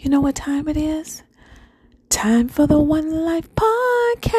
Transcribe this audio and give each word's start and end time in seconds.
You 0.00 0.08
know 0.08 0.20
what 0.22 0.34
time 0.34 0.66
it 0.66 0.78
is? 0.78 1.22
Time 2.08 2.48
for 2.48 2.66
the 2.66 2.80
One 2.80 3.10
Life 3.22 3.54
Podcast. 3.54 4.30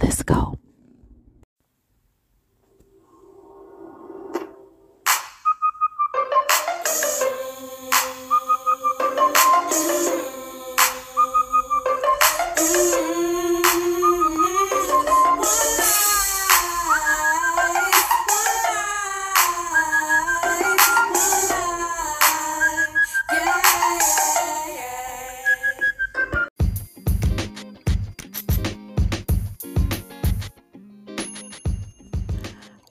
Let's 0.00 0.22
go. 0.22 0.56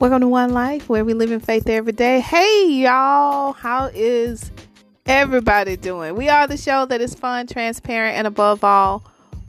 Welcome 0.03 0.19
to 0.19 0.27
One 0.27 0.49
Life, 0.51 0.89
where 0.89 1.05
we 1.05 1.13
live 1.13 1.31
in 1.31 1.39
faith 1.39 1.69
every 1.69 1.93
day. 1.93 2.19
Hey, 2.19 2.67
y'all, 2.69 3.53
how 3.53 3.85
is 3.93 4.51
everybody 5.05 5.77
doing? 5.77 6.15
We 6.15 6.27
are 6.27 6.45
the 6.45 6.57
show 6.57 6.85
that 6.87 6.99
is 6.99 7.15
fun, 7.15 7.47
transparent, 7.47 8.17
and 8.17 8.27
above 8.27 8.65
all, 8.65 9.05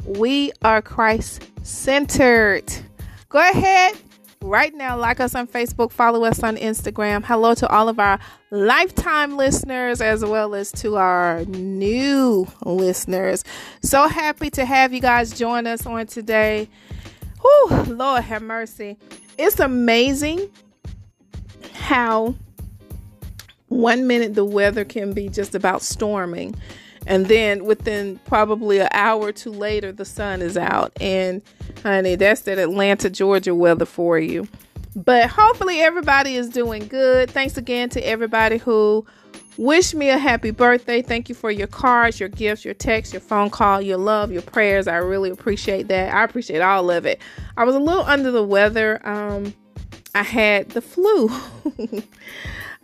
we 0.07 0.53
are 0.63 0.81
Christ 0.81 1.43
centered. 1.65 2.73
Go 3.31 3.41
ahead 3.41 3.97
right 4.43 4.73
now, 4.73 4.97
like 4.97 5.19
us 5.19 5.35
on 5.35 5.49
Facebook, 5.49 5.91
follow 5.91 6.23
us 6.23 6.41
on 6.45 6.57
Instagram. 6.57 7.25
Hello 7.25 7.55
to 7.55 7.69
all 7.69 7.89
of 7.89 7.99
our 7.99 8.21
lifetime 8.53 9.37
listeners 9.37 10.01
as 10.01 10.25
well 10.25 10.55
as 10.55 10.71
to 10.71 10.95
our 10.95 11.45
new 11.47 12.47
listeners. 12.65 13.43
So 13.83 14.07
happy 14.07 14.51
to 14.51 14.65
have 14.65 14.93
you 14.93 15.01
guys 15.01 15.37
join 15.37 15.67
us 15.67 15.85
on 15.85 16.07
today. 16.07 16.69
Whew, 17.41 17.83
Lord 17.89 18.23
have 18.23 18.43
mercy 18.43 18.97
it's 19.39 19.61
amazing 19.61 20.51
how 21.73 22.35
one 23.69 24.07
minute 24.07 24.35
the 24.35 24.45
weather 24.45 24.85
can 24.85 25.13
be 25.13 25.29
just 25.29 25.55
about 25.55 25.83
storming 25.83 26.55
and 27.07 27.27
then 27.27 27.65
within 27.65 28.19
probably 28.25 28.79
an 28.79 28.89
hour 28.93 29.27
or 29.27 29.33
two 29.33 29.51
later 29.51 29.93
the 29.93 30.05
sun 30.05 30.41
is 30.41 30.57
out. 30.57 30.93
And 31.01 31.43
honey 31.83 32.15
that's 32.15 32.43
that 32.43 32.59
atlanta 32.59 33.11
georgia 33.11 33.55
weather 33.55 33.85
for 33.85 34.19
you 34.19 34.49
but 34.97 35.29
hopefully 35.31 35.81
everybody 35.81 36.37
is 36.37 36.49
doing 36.49 36.87
good 36.87 37.31
thanks 37.31 37.57
again 37.57 37.89
to 37.89 38.01
everybody 38.07 38.59
who 38.59 39.05
wished 39.57 39.95
me 39.95 40.11
a 40.11 40.19
happy 40.19 40.51
birthday 40.51 41.03
thank 41.03 41.29
you 41.29 41.35
for 41.35 41.51
your 41.51 41.67
cards 41.67 42.21
your 42.21 42.29
gifts 42.29 42.65
your 42.65 42.75
texts 42.75 43.13
your 43.13 43.21
phone 43.21 43.51
call 43.51 43.81
your 43.81 43.99
love 43.99 44.33
your 44.33 44.43
prayers 44.43 44.89
i 44.89 44.97
really 44.97 45.31
appreciate 45.31 45.89
that 45.89 46.13
i 46.15 46.25
appreciate 46.25 46.61
all 46.61 46.91
of 46.91 47.07
it 47.07 47.21
I 47.57 47.65
was 47.65 47.75
a 47.77 47.79
little 47.79 48.05
under 48.05 48.31
the 48.31 48.43
weather. 48.43 49.01
Um, 49.07 49.55
I 50.15 50.23
had 50.23 50.71
the 50.71 50.81
flu. 50.81 51.29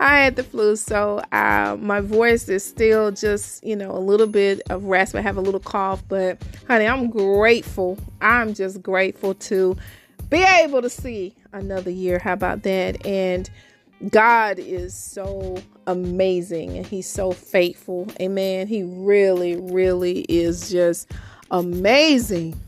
I 0.01 0.19
had 0.21 0.37
the 0.37 0.45
flu, 0.45 0.77
so 0.77 1.19
uh, 1.31 1.77
my 1.79 2.01
voice 2.01 2.49
is 2.49 2.65
still 2.65 3.11
just, 3.11 3.63
you 3.63 3.77
know, 3.77 3.91
a 3.91 3.99
little 3.99 4.27
bit 4.27 4.63
of 4.71 4.85
rasp. 4.85 5.15
I 5.15 5.21
have 5.21 5.37
a 5.37 5.43
little 5.43 5.61
cough, 5.61 6.03
but 6.09 6.43
honey, 6.67 6.87
I'm 6.87 7.11
grateful. 7.11 7.99
I'm 8.21 8.55
just 8.55 8.83
grateful 8.83 9.35
to 9.35 9.77
be 10.31 10.43
able 10.43 10.81
to 10.81 10.89
see 10.89 11.35
another 11.53 11.91
year. 11.91 12.19
How 12.19 12.33
about 12.33 12.63
that? 12.63 13.05
And 13.05 13.51
God 14.09 14.59
is 14.59 14.95
so 14.95 15.61
amazing 15.87 16.77
and 16.77 16.87
He's 16.87 17.09
so 17.09 17.33
faithful. 17.33 18.07
Amen. 18.21 18.69
He 18.69 18.85
really, 18.85 19.57
really 19.57 20.21
is 20.21 20.71
just 20.71 21.11
amazing. 21.51 22.59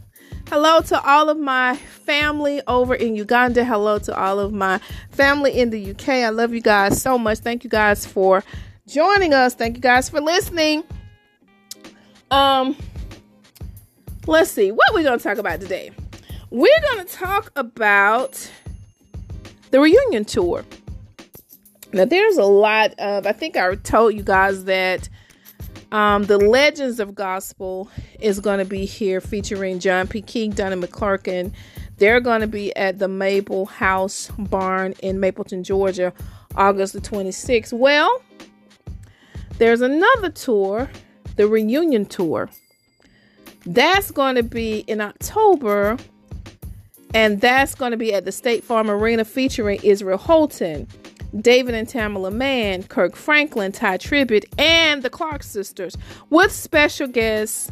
Hello 0.48 0.82
to 0.82 1.00
all 1.02 1.30
of 1.30 1.38
my 1.38 1.76
family 1.76 2.60
over 2.66 2.94
in 2.94 3.16
Uganda. 3.16 3.64
Hello 3.64 3.98
to 4.00 4.14
all 4.14 4.38
of 4.38 4.52
my 4.52 4.78
family 5.10 5.58
in 5.58 5.70
the 5.70 5.92
UK. 5.92 6.08
I 6.08 6.28
love 6.28 6.52
you 6.52 6.60
guys 6.60 7.00
so 7.00 7.16
much. 7.16 7.38
Thank 7.38 7.64
you 7.64 7.70
guys 7.70 8.04
for 8.04 8.44
joining 8.86 9.32
us. 9.32 9.54
Thank 9.54 9.76
you 9.76 9.80
guys 9.80 10.10
for 10.10 10.20
listening. 10.20 10.82
Um 12.30 12.76
let's 14.26 14.50
see. 14.50 14.72
What 14.72 14.92
we're 14.92 15.04
to 15.04 15.22
talk 15.22 15.38
about 15.38 15.60
today? 15.60 15.92
We're 16.52 16.68
going 16.92 17.06
to 17.06 17.10
talk 17.10 17.50
about 17.56 18.50
the 19.70 19.80
reunion 19.80 20.26
tour. 20.26 20.66
Now 21.94 22.04
there's 22.04 22.36
a 22.36 22.44
lot 22.44 22.92
of 22.98 23.26
I 23.26 23.32
think 23.32 23.56
I 23.56 23.74
told 23.76 24.12
you 24.12 24.22
guys 24.22 24.64
that 24.64 25.08
um, 25.92 26.24
the 26.24 26.36
Legends 26.36 27.00
of 27.00 27.14
Gospel 27.14 27.88
is 28.20 28.38
going 28.38 28.58
to 28.58 28.66
be 28.66 28.84
here 28.84 29.22
featuring 29.22 29.78
John 29.78 30.06
P. 30.06 30.20
Kee, 30.20 30.48
Donnie 30.48 30.76
McClurkin. 30.76 31.54
They're 31.96 32.20
going 32.20 32.42
to 32.42 32.46
be 32.46 32.76
at 32.76 32.98
the 32.98 33.08
Mable 33.08 33.64
House 33.64 34.30
Barn 34.38 34.92
in 35.02 35.16
Mableton, 35.16 35.62
Georgia, 35.62 36.12
August 36.54 36.92
the 36.92 37.00
26th. 37.00 37.72
Well, 37.72 38.22
there's 39.56 39.80
another 39.80 40.28
tour, 40.28 40.90
the 41.36 41.48
reunion 41.48 42.04
tour. 42.04 42.50
That's 43.64 44.10
going 44.10 44.34
to 44.34 44.42
be 44.42 44.80
in 44.80 45.00
October, 45.00 45.96
and 47.14 47.40
that's 47.40 47.74
going 47.74 47.92
to 47.92 47.96
be 47.96 48.14
at 48.14 48.24
the 48.24 48.32
State 48.32 48.64
Farm 48.64 48.90
Arena 48.90 49.24
featuring 49.24 49.80
Israel 49.82 50.18
Houghton. 50.18 50.86
David 51.40 51.74
and 51.74 51.88
Tamela 51.88 52.30
Mann, 52.30 52.82
Kirk 52.82 53.16
Franklin, 53.16 53.72
Ty 53.72 53.96
Tribbett, 53.96 54.44
and 54.58 55.02
the 55.02 55.08
Clark 55.08 55.42
sisters, 55.42 55.96
with 56.28 56.52
special 56.52 57.06
guests 57.06 57.70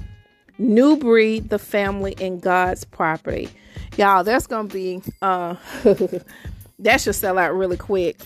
New 0.60 0.96
Breed, 0.96 1.48
the 1.48 1.58
family, 1.58 2.14
and 2.20 2.40
God's 2.40 2.84
property. 2.84 3.48
Y'all, 3.96 4.22
that's 4.24 4.46
gonna 4.46 4.68
be 4.68 5.02
uh 5.22 5.56
that 6.78 7.00
should 7.00 7.14
sell 7.14 7.38
out 7.38 7.54
really 7.54 7.78
quick. 7.78 8.20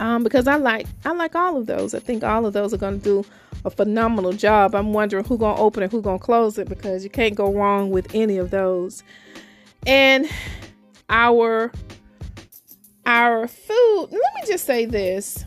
Um, 0.00 0.24
because 0.24 0.46
I 0.46 0.56
like 0.56 0.86
I 1.04 1.12
like 1.12 1.34
all 1.34 1.58
of 1.58 1.66
those. 1.66 1.94
I 1.94 1.98
think 1.98 2.24
all 2.24 2.46
of 2.46 2.54
those 2.54 2.72
are 2.72 2.78
gonna 2.78 2.96
do 2.96 3.24
a 3.64 3.70
phenomenal 3.70 4.32
job. 4.32 4.74
I'm 4.74 4.92
wondering 4.92 5.24
who 5.24 5.36
gonna 5.36 5.60
open 5.60 5.82
it, 5.82 5.90
who 5.90 6.00
gonna 6.00 6.18
close 6.18 6.58
it, 6.58 6.68
because 6.68 7.04
you 7.04 7.10
can't 7.10 7.34
go 7.34 7.52
wrong 7.52 7.90
with 7.90 8.14
any 8.14 8.38
of 8.38 8.50
those. 8.50 9.02
And 9.86 10.28
our 11.08 11.72
our 13.06 13.46
food, 13.46 14.08
let 14.10 14.34
me 14.34 14.40
just 14.46 14.64
say 14.64 14.84
this. 14.84 15.44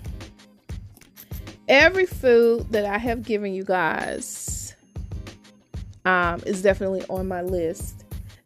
Every 1.67 2.05
food 2.05 2.72
that 2.72 2.85
I 2.85 2.97
have 2.97 3.23
given 3.23 3.53
you 3.53 3.63
guys 3.63 4.75
um, 6.05 6.41
is 6.45 6.61
definitely 6.61 7.03
on 7.09 7.27
my 7.27 7.41
list. 7.41 7.98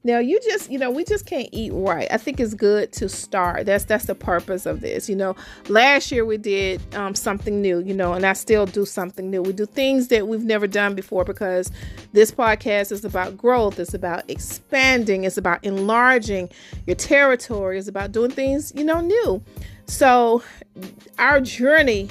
Now 0.05 0.19
you 0.19 0.39
just, 0.41 0.69
you 0.69 0.77
know, 0.77 0.91
we 0.91 1.05
just 1.05 1.25
can't 1.25 1.47
eat 1.53 1.71
right. 1.73 2.07
I 2.11 2.17
think 2.17 2.39
it's 2.39 2.53
good 2.53 2.91
to 2.93 3.07
start. 3.07 3.65
That's 3.65 3.85
that's 3.85 4.05
the 4.05 4.15
purpose 4.15 4.65
of 4.65 4.81
this. 4.81 5.07
You 5.07 5.15
know, 5.15 5.35
last 5.69 6.11
year 6.11 6.25
we 6.25 6.37
did 6.37 6.81
um, 6.95 7.15
something 7.15 7.61
new, 7.61 7.79
you 7.79 7.93
know, 7.93 8.13
and 8.13 8.25
I 8.25 8.33
still 8.33 8.65
do 8.65 8.85
something 8.85 9.29
new. 9.29 9.41
We 9.41 9.53
do 9.53 9.65
things 9.65 10.09
that 10.09 10.27
we've 10.27 10.43
never 10.43 10.67
done 10.67 10.93
before 10.93 11.23
because 11.23 11.71
this 12.11 12.31
podcast 12.31 12.91
is 12.91 13.05
about 13.05 13.37
growth. 13.37 13.79
It's 13.79 13.93
about 13.93 14.29
expanding. 14.29 15.23
It's 15.23 15.37
about 15.37 15.63
enlarging 15.63 16.49
your 16.85 16.97
territory. 16.97 17.79
It's 17.79 17.87
about 17.87 18.11
doing 18.11 18.31
things, 18.31 18.73
you 18.75 18.83
know, 18.83 18.99
new. 18.99 19.41
So 19.85 20.43
our 21.17 21.39
journey 21.39 22.09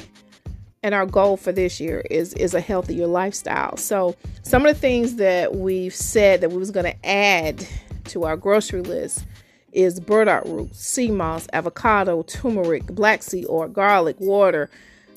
and 0.83 0.95
our 0.95 1.07
goal 1.07 1.37
for 1.37 1.53
this 1.53 1.81
year 1.81 2.03
is 2.11 2.35
is 2.35 2.55
a 2.55 2.61
healthier 2.61 3.07
lifestyle. 3.07 3.77
So 3.77 4.17
some 4.43 4.67
of 4.67 4.75
the 4.75 4.81
things 4.81 5.17
that 5.17 5.57
we've 5.57 5.95
said 5.95 6.41
that 6.41 6.51
we 6.51 6.57
was 6.57 6.71
going 6.71 6.87
to 6.87 7.07
add 7.07 7.67
to 8.07 8.25
our 8.25 8.37
grocery 8.37 8.83
list 8.83 9.25
is 9.73 10.01
burdock 10.01 10.45
root, 10.45 10.75
sea 10.75 11.11
moss, 11.11 11.47
avocado, 11.53 12.23
turmeric, 12.23 12.87
black 12.87 13.23
sea 13.23 13.45
or 13.47 13.69
garlic, 13.69 14.17
water, 14.21 14.69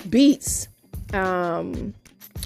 beets, 0.09 0.67
um, 1.13 1.93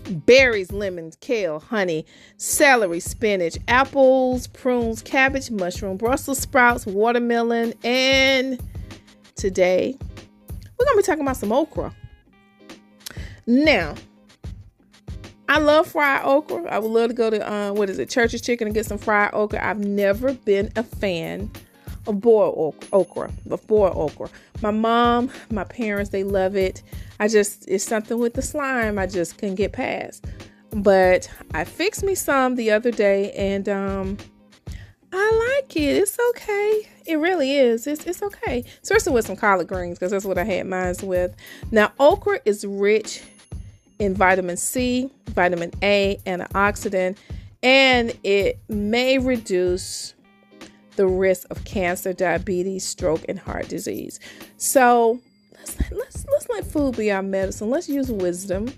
berries, 0.09 0.71
lemons, 0.71 1.17
kale, 1.17 1.59
honey, 1.59 2.05
celery, 2.37 2.99
spinach, 2.99 3.57
apples, 3.67 4.47
prunes, 4.47 5.01
cabbage, 5.01 5.51
mushroom, 5.51 5.97
Brussels 5.97 6.39
sprouts, 6.39 6.85
watermelon, 6.85 7.73
and 7.83 8.59
today 9.35 9.95
we're 10.77 10.85
going 10.85 10.95
to 10.95 11.01
be 11.01 11.05
talking 11.05 11.21
about 11.21 11.37
some 11.37 11.51
okra. 11.51 11.93
Now, 13.49 13.95
I 15.47 15.57
love 15.57 15.87
fried 15.87 16.23
okra. 16.23 16.65
I 16.65 16.77
would 16.77 16.91
love 16.91 17.07
to 17.07 17.15
go 17.15 17.31
to 17.31 17.51
uh, 17.51 17.71
what 17.71 17.89
is 17.89 17.97
it, 17.97 18.07
Church's 18.07 18.41
Chicken 18.41 18.67
and 18.67 18.75
get 18.75 18.85
some 18.85 18.99
fried 18.99 19.33
okra. 19.33 19.67
I've 19.67 19.79
never 19.79 20.33
been 20.33 20.71
a 20.75 20.83
fan 20.83 21.49
of 22.05 22.21
boiled 22.21 22.75
okra, 22.93 23.31
of 23.49 23.65
boiled 23.65 23.97
okra. 23.97 24.29
My 24.61 24.69
mom, 24.69 25.31
my 25.49 25.63
parents, 25.63 26.11
they 26.11 26.23
love 26.23 26.55
it. 26.55 26.83
I 27.19 27.27
just 27.27 27.67
it's 27.67 27.83
something 27.83 28.19
with 28.19 28.35
the 28.35 28.43
slime 28.43 28.99
I 28.99 29.07
just 29.07 29.39
couldn't 29.39 29.55
get 29.55 29.71
past. 29.71 30.27
But 30.69 31.27
I 31.55 31.63
fixed 31.63 32.03
me 32.03 32.13
some 32.13 32.53
the 32.53 32.69
other 32.69 32.91
day 32.91 33.31
and 33.31 33.67
um 33.67 34.17
I 35.11 35.57
like 35.57 35.75
it. 35.75 35.97
It's 35.97 36.19
okay. 36.29 36.87
It 37.07 37.15
really 37.15 37.55
is. 37.55 37.87
It's 37.87 38.05
it's 38.05 38.21
okay. 38.21 38.63
Especially 38.83 39.13
with 39.13 39.25
some 39.25 39.35
collard 39.35 39.67
greens 39.67 39.97
because 39.97 40.11
that's 40.11 40.23
what 40.23 40.37
I 40.37 40.43
had 40.43 40.67
mine 40.67 40.93
with. 41.01 41.35
Now 41.71 41.91
okra 41.97 42.41
is 42.45 42.63
rich 42.63 43.23
in 43.99 44.15
vitamin 44.15 44.57
C, 44.57 45.11
vitamin 45.27 45.71
A, 45.81 46.19
antioxidant, 46.25 47.17
and 47.61 48.17
it 48.23 48.59
may 48.69 49.17
reduce 49.17 50.13
the 50.95 51.07
risk 51.07 51.47
of 51.49 51.63
cancer, 51.65 52.13
diabetes, 52.13 52.85
stroke, 52.85 53.23
and 53.29 53.39
heart 53.39 53.67
disease. 53.69 54.19
So 54.57 55.19
let's 55.57 55.77
let's 55.91 56.25
let's 56.31 56.49
let 56.49 56.65
food 56.65 56.97
be 56.97 57.11
our 57.11 57.21
medicine. 57.21 57.69
Let's 57.69 57.87
use 57.87 58.11
wisdom 58.11 58.73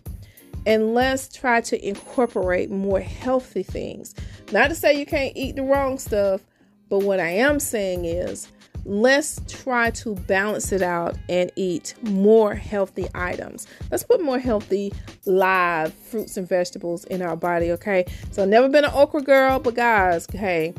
and 0.65 0.93
let's 0.93 1.27
try 1.27 1.61
to 1.61 1.87
incorporate 1.87 2.69
more 2.69 2.99
healthy 2.99 3.63
things. 3.63 4.13
Not 4.51 4.67
to 4.69 4.75
say 4.75 4.99
you 4.99 5.05
can't 5.05 5.35
eat 5.35 5.55
the 5.55 5.63
wrong 5.63 5.97
stuff, 5.97 6.41
but 6.89 6.99
what 6.99 7.19
I 7.19 7.29
am 7.29 7.59
saying 7.59 8.05
is 8.05 8.47
let's 8.85 9.41
try 9.47 9.91
to 9.91 10.15
balance 10.15 10.71
it 10.71 10.81
out 10.81 11.17
and 11.29 11.51
eat 11.55 11.93
more 12.01 12.55
healthy 12.55 13.07
items. 13.13 13.67
Let's 13.89 14.03
put 14.03 14.21
more 14.21 14.39
healthy 14.39 14.93
live 15.25 15.93
fruits 15.93 16.37
and 16.37 16.47
vegetables 16.47 17.05
in 17.05 17.21
our 17.21 17.35
body, 17.35 17.71
okay? 17.71 18.05
So 18.31 18.45
never 18.45 18.69
been 18.69 18.85
an 18.85 18.91
okra 18.93 19.21
girl, 19.21 19.59
but 19.59 19.75
guys, 19.75 20.27
hey, 20.31 20.73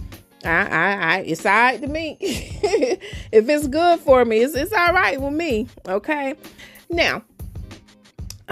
I, 0.44 0.66
I, 0.66 0.94
I 0.94 1.19
it's 1.20 1.46
all 1.46 1.52
right 1.52 1.81
to 1.81 1.87
me. 1.87 2.16
if 2.20 3.49
it's 3.49 3.69
good 3.69 4.00
for 4.00 4.25
me, 4.25 4.38
it's, 4.38 4.54
it's 4.54 4.72
all 4.72 4.93
right 4.93 5.20
with 5.20 5.32
me, 5.32 5.69
okay? 5.87 6.34
Now, 6.90 7.22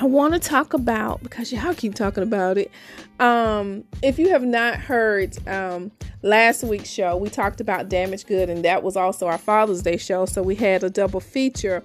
I 0.00 0.04
want 0.04 0.32
to 0.32 0.40
talk 0.40 0.72
about 0.72 1.22
because 1.22 1.52
y'all 1.52 1.74
keep 1.74 1.94
talking 1.94 2.22
about 2.22 2.56
it. 2.56 2.70
Um, 3.18 3.84
if 4.00 4.18
you 4.18 4.30
have 4.30 4.42
not 4.42 4.76
heard 4.76 5.36
um, 5.46 5.90
last 6.22 6.64
week's 6.64 6.88
show, 6.88 7.18
we 7.18 7.28
talked 7.28 7.60
about 7.60 7.90
damaged 7.90 8.26
good, 8.26 8.48
and 8.48 8.64
that 8.64 8.82
was 8.82 8.96
also 8.96 9.26
our 9.26 9.36
Father's 9.36 9.82
Day 9.82 9.98
show, 9.98 10.24
so 10.24 10.42
we 10.42 10.54
had 10.54 10.82
a 10.82 10.88
double 10.88 11.20
feature. 11.20 11.82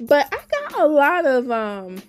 But 0.00 0.32
I 0.32 0.38
got 0.70 0.80
a 0.80 0.86
lot 0.86 1.26
of 1.26 1.50
um, 1.50 2.02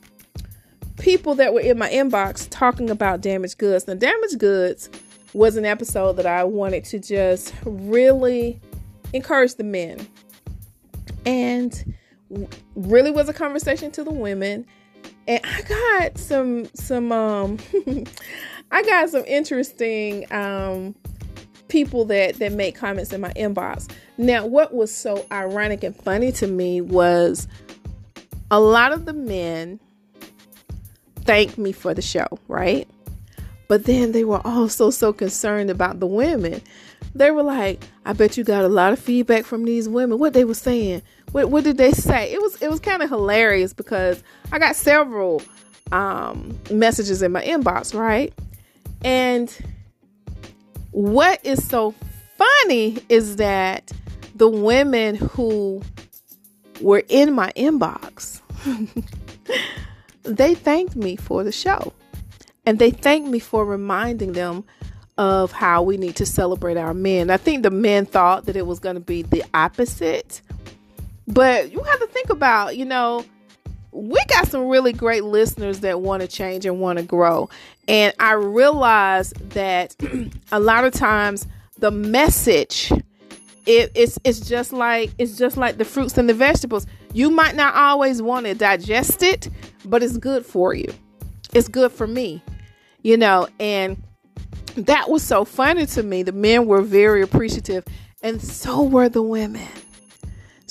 people 0.98 1.36
that 1.36 1.54
were 1.54 1.60
in 1.60 1.78
my 1.78 1.90
inbox 1.90 2.48
talking 2.50 2.90
about 2.90 3.20
damaged 3.20 3.58
goods. 3.58 3.86
Now, 3.90 3.96
damaged 3.96 4.40
goods 4.40 4.90
was 5.34 5.58
an 5.58 5.66
episode 5.66 6.14
that 6.14 6.26
I 6.26 6.46
wanted 6.46 6.86
to 6.86 7.00
just 7.00 7.54
really 7.66 8.58
encourage 9.12 9.56
the 9.56 9.66
men, 9.66 10.08
and 11.26 11.94
really 12.74 13.12
was 13.12 13.28
a 13.28 13.34
conversation 13.34 13.92
to 13.92 14.06
the 14.06 14.14
women 14.14 14.66
and 15.32 15.46
I 15.46 15.62
got 15.62 16.18
some 16.18 16.66
some 16.74 17.12
um 17.12 17.58
I 18.72 18.84
got 18.84 19.10
some 19.10 19.24
interesting 19.26 20.32
um 20.32 20.94
people 21.70 22.04
that 22.06 22.36
that 22.40 22.52
make 22.52 22.76
comments 22.76 23.14
in 23.14 23.22
my 23.22 23.32
inbox. 23.34 23.90
Now, 24.18 24.46
what 24.46 24.74
was 24.74 24.94
so 24.94 25.26
ironic 25.32 25.84
and 25.84 25.96
funny 25.96 26.32
to 26.34 26.48
me 26.48 26.82
was 26.82 27.48
a 28.50 28.60
lot 28.60 28.92
of 28.92 29.06
the 29.06 29.14
men 29.14 29.80
thanked 31.22 31.58
me 31.58 31.72
for 31.72 31.94
the 31.94 32.02
show, 32.02 32.28
right? 32.50 32.88
But 33.70 33.86
then 33.86 34.12
they 34.12 34.26
were 34.26 34.46
also 34.46 34.90
so 34.90 35.14
concerned 35.14 35.70
about 35.70 36.02
the 36.02 36.08
women. 36.08 36.62
They 37.14 37.32
were 37.32 37.44
like, 37.44 37.84
"I 38.06 38.14
bet 38.14 38.38
you 38.38 38.44
got 38.44 38.64
a 38.64 38.70
lot 38.70 38.94
of 38.94 39.00
feedback 39.00 39.46
from 39.46 39.66
these 39.66 39.90
women. 39.90 40.20
What 40.20 40.34
they 40.34 40.46
were 40.46 40.54
saying? 40.54 41.02
what, 41.32 41.50
what 41.50 41.64
did 41.64 41.78
they 41.78 41.92
say? 41.92 42.32
It 42.32 42.42
was 42.42 42.62
it 42.62 42.70
was 42.70 42.80
kind 42.80 43.02
of 43.02 43.10
hilarious 43.10 43.74
because 43.74 44.24
I 44.52 44.60
got 44.60 44.76
several 44.76 45.42
um, 45.92 46.58
messages 46.70 47.22
in 47.22 47.32
my 47.32 47.44
inbox, 47.44 47.98
right? 47.98 48.34
And 49.04 49.56
what 50.92 51.44
is 51.46 51.66
so 51.66 51.96
funny 52.38 52.98
is 53.10 53.38
that 53.38 53.92
the 54.36 54.50
women 54.50 55.16
who 55.16 55.82
were 56.82 57.04
in 57.08 57.34
my 57.34 57.52
inbox, 57.56 58.42
they 60.24 60.54
thanked 60.54 60.96
me 60.96 61.16
for 61.16 61.44
the 61.44 61.52
show. 61.52 61.94
And 62.64 62.78
they 62.78 62.92
thanked 62.92 63.28
me 63.28 63.40
for 63.40 63.66
reminding 63.66 64.34
them 64.34 64.64
of 65.18 65.52
how 65.52 65.84
we 65.84 65.98
need 65.98 66.16
to 66.16 66.26
celebrate 66.26 66.78
our 66.78 66.94
men. 66.94 67.30
I 67.30 67.38
think 67.38 67.64
the 67.64 67.72
men 67.72 68.06
thought 68.06 68.46
that 68.46 68.56
it 68.56 68.66
was 68.66 68.80
going 68.80 68.96
to 68.96 69.02
be 69.02 69.22
the 69.22 69.44
opposite 69.54 70.42
but 71.32 71.72
you 71.72 71.82
have 71.82 72.00
to 72.00 72.08
think 72.08 72.30
about, 72.30 72.78
you 72.78 72.86
know, 72.86 73.26
we 73.92 74.20
got 74.28 74.48
some 74.48 74.68
really 74.68 74.94
great 74.94 75.24
listeners 75.24 75.82
that 75.82 76.02
want 76.02 76.22
to 76.22 76.28
change 76.28 76.66
and 76.66 76.80
want 76.80 77.00
to 77.00 77.04
grow. 77.06 77.50
And 77.88 78.14
I 78.20 78.34
realize 78.34 79.34
that 79.50 79.96
a 80.52 80.60
lot 80.60 80.84
of 80.84 80.94
times 80.94 81.48
the 81.78 81.92
message 81.92 82.92
it, 83.68 83.92
it's 83.94 84.18
it's 84.24 84.40
just 84.40 84.74
like 84.74 85.12
it's 85.20 85.38
just 85.38 85.56
like 85.56 85.78
the 85.78 85.86
fruits 85.86 86.18
and 86.18 86.28
the 86.28 86.34
vegetables. 86.34 86.88
You 87.14 87.30
might 87.30 87.56
not 87.56 87.76
always 87.76 88.22
want 88.22 88.48
to 88.48 88.56
digest 88.56 89.22
it, 89.22 89.50
but 89.86 90.02
it's 90.02 90.18
good 90.18 90.46
for 90.46 90.74
you. 90.74 90.92
It's 91.54 91.68
good 91.68 91.92
for 91.92 92.08
me. 92.08 92.44
You 93.04 93.18
know, 93.18 93.48
and 93.60 94.02
that 94.76 95.10
was 95.10 95.24
so 95.24 95.46
funny 95.46 95.86
to 95.88 96.04
me. 96.04 96.24
The 96.24 96.32
men 96.32 96.66
were 96.66 96.82
very 96.82 97.22
appreciative 97.22 97.86
and 98.24 98.42
so 98.42 98.84
were 98.84 99.10
the 99.10 99.24
women 99.24 99.68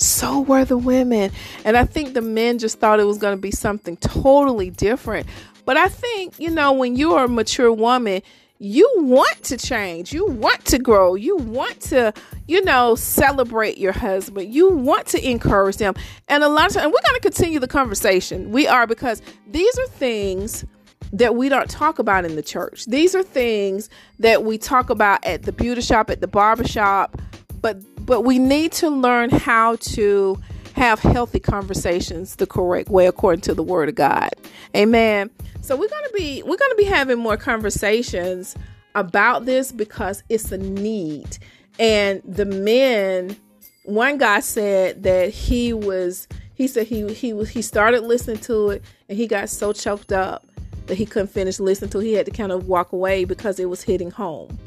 so 0.01 0.41
were 0.41 0.65
the 0.65 0.77
women. 0.77 1.31
And 1.63 1.77
I 1.77 1.85
think 1.85 2.13
the 2.13 2.21
men 2.21 2.59
just 2.59 2.79
thought 2.79 2.99
it 2.99 3.05
was 3.05 3.17
going 3.17 3.37
to 3.37 3.41
be 3.41 3.51
something 3.51 3.97
totally 3.97 4.69
different. 4.69 5.27
But 5.65 5.77
I 5.77 5.87
think, 5.87 6.39
you 6.39 6.49
know, 6.49 6.73
when 6.73 6.95
you're 6.95 7.25
a 7.25 7.27
mature 7.27 7.71
woman, 7.71 8.21
you 8.57 8.89
want 8.97 9.43
to 9.43 9.57
change. 9.57 10.13
You 10.13 10.25
want 10.25 10.65
to 10.65 10.79
grow. 10.79 11.15
You 11.15 11.37
want 11.37 11.79
to, 11.81 12.13
you 12.47 12.63
know, 12.63 12.95
celebrate 12.95 13.77
your 13.77 13.91
husband. 13.91 14.53
You 14.53 14.69
want 14.69 15.07
to 15.07 15.29
encourage 15.29 15.77
them. 15.77 15.95
And 16.27 16.43
a 16.43 16.49
lot 16.49 16.67
of 16.67 16.73
times, 16.73 16.85
we're 16.85 16.91
going 16.91 17.15
to 17.15 17.21
continue 17.21 17.59
the 17.59 17.67
conversation. 17.67 18.51
We 18.51 18.67
are 18.67 18.85
because 18.85 19.21
these 19.47 19.77
are 19.79 19.87
things 19.87 20.65
that 21.13 21.35
we 21.35 21.49
don't 21.49 21.69
talk 21.69 21.99
about 21.99 22.25
in 22.25 22.35
the 22.35 22.41
church. 22.41 22.85
These 22.85 23.15
are 23.15 23.23
things 23.23 23.89
that 24.19 24.43
we 24.43 24.57
talk 24.57 24.89
about 24.89 25.23
at 25.25 25.43
the 25.43 25.51
beauty 25.51 25.81
shop, 25.81 26.09
at 26.09 26.21
the 26.21 26.27
barber 26.27 26.67
shop, 26.67 27.21
but 27.61 27.77
but 28.05 28.21
we 28.21 28.39
need 28.39 28.71
to 28.73 28.89
learn 28.89 29.29
how 29.29 29.75
to 29.77 30.37
have 30.73 30.99
healthy 30.99 31.39
conversations 31.39 32.37
the 32.37 32.47
correct 32.47 32.89
way 32.89 33.05
according 33.05 33.41
to 33.41 33.53
the 33.53 33.63
word 33.63 33.89
of 33.89 33.95
God. 33.95 34.31
Amen. 34.75 35.29
So 35.61 35.75
we're 35.75 35.89
going 35.89 36.05
to 36.05 36.13
be 36.15 36.41
we're 36.43 36.57
going 36.57 36.71
to 36.71 36.77
be 36.77 36.85
having 36.85 37.19
more 37.19 37.37
conversations 37.37 38.55
about 38.95 39.45
this 39.45 39.71
because 39.71 40.23
it's 40.29 40.51
a 40.51 40.57
need. 40.57 41.37
And 41.79 42.21
the 42.25 42.45
men 42.45 43.37
one 43.83 44.17
guy 44.17 44.39
said 44.39 45.03
that 45.03 45.29
he 45.29 45.73
was 45.73 46.27
he 46.53 46.67
said 46.67 46.87
he 46.87 47.11
he 47.13 47.33
was 47.33 47.49
he 47.49 47.61
started 47.61 48.03
listening 48.03 48.37
to 48.37 48.69
it 48.69 48.83
and 49.09 49.17
he 49.17 49.27
got 49.27 49.49
so 49.49 49.73
choked 49.73 50.11
up 50.11 50.45
that 50.87 50.95
he 50.95 51.05
couldn't 51.05 51.29
finish 51.29 51.59
listening 51.59 51.89
to. 51.91 51.99
He 51.99 52.13
had 52.13 52.25
to 52.25 52.31
kind 52.31 52.51
of 52.51 52.67
walk 52.67 52.91
away 52.91 53.25
because 53.25 53.59
it 53.59 53.69
was 53.69 53.81
hitting 53.81 54.11
home. 54.11 54.57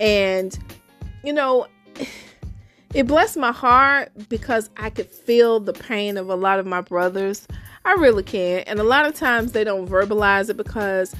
And 0.00 0.58
you 1.22 1.32
know, 1.32 1.66
it 2.94 3.06
blessed 3.06 3.36
my 3.36 3.52
heart 3.52 4.10
because 4.28 4.70
I 4.76 4.90
could 4.90 5.10
feel 5.10 5.60
the 5.60 5.72
pain 5.72 6.16
of 6.16 6.28
a 6.28 6.34
lot 6.34 6.58
of 6.58 6.66
my 6.66 6.80
brothers. 6.80 7.46
I 7.84 7.92
really 7.94 8.22
can. 8.22 8.60
And 8.60 8.78
a 8.78 8.84
lot 8.84 9.06
of 9.06 9.14
times 9.14 9.52
they 9.52 9.64
don't 9.64 9.88
verbalize 9.88 10.48
it 10.48 10.56
because 10.56 11.14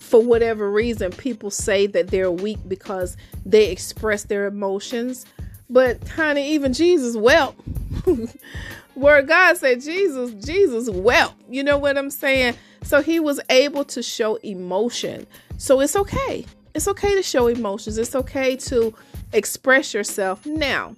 for 0.00 0.22
whatever 0.22 0.70
reason 0.70 1.10
people 1.12 1.50
say 1.50 1.86
that 1.88 2.08
they're 2.08 2.30
weak 2.30 2.58
because 2.68 3.16
they 3.44 3.70
express 3.70 4.24
their 4.24 4.46
emotions. 4.46 5.26
But 5.68 6.06
honey, 6.08 6.52
even 6.52 6.72
Jesus 6.72 7.16
wept. 7.16 7.60
Where 8.94 9.22
God 9.22 9.56
said 9.56 9.82
Jesus, 9.82 10.32
Jesus 10.44 10.88
wept. 10.88 11.34
You 11.50 11.62
know 11.62 11.76
what 11.78 11.98
I'm 11.98 12.10
saying? 12.10 12.54
So 12.86 13.02
he 13.02 13.18
was 13.18 13.40
able 13.50 13.84
to 13.86 14.00
show 14.00 14.36
emotion. 14.36 15.26
So 15.58 15.80
it's 15.80 15.96
okay. 15.96 16.46
It's 16.72 16.86
okay 16.86 17.16
to 17.16 17.22
show 17.22 17.48
emotions. 17.48 17.98
It's 17.98 18.14
okay 18.14 18.54
to 18.56 18.94
express 19.32 19.92
yourself. 19.92 20.46
Now, 20.46 20.94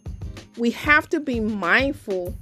we 0.59 0.71
have 0.73 1.09
to 1.09 1.19
be 1.19 1.41
mindful 1.41 2.37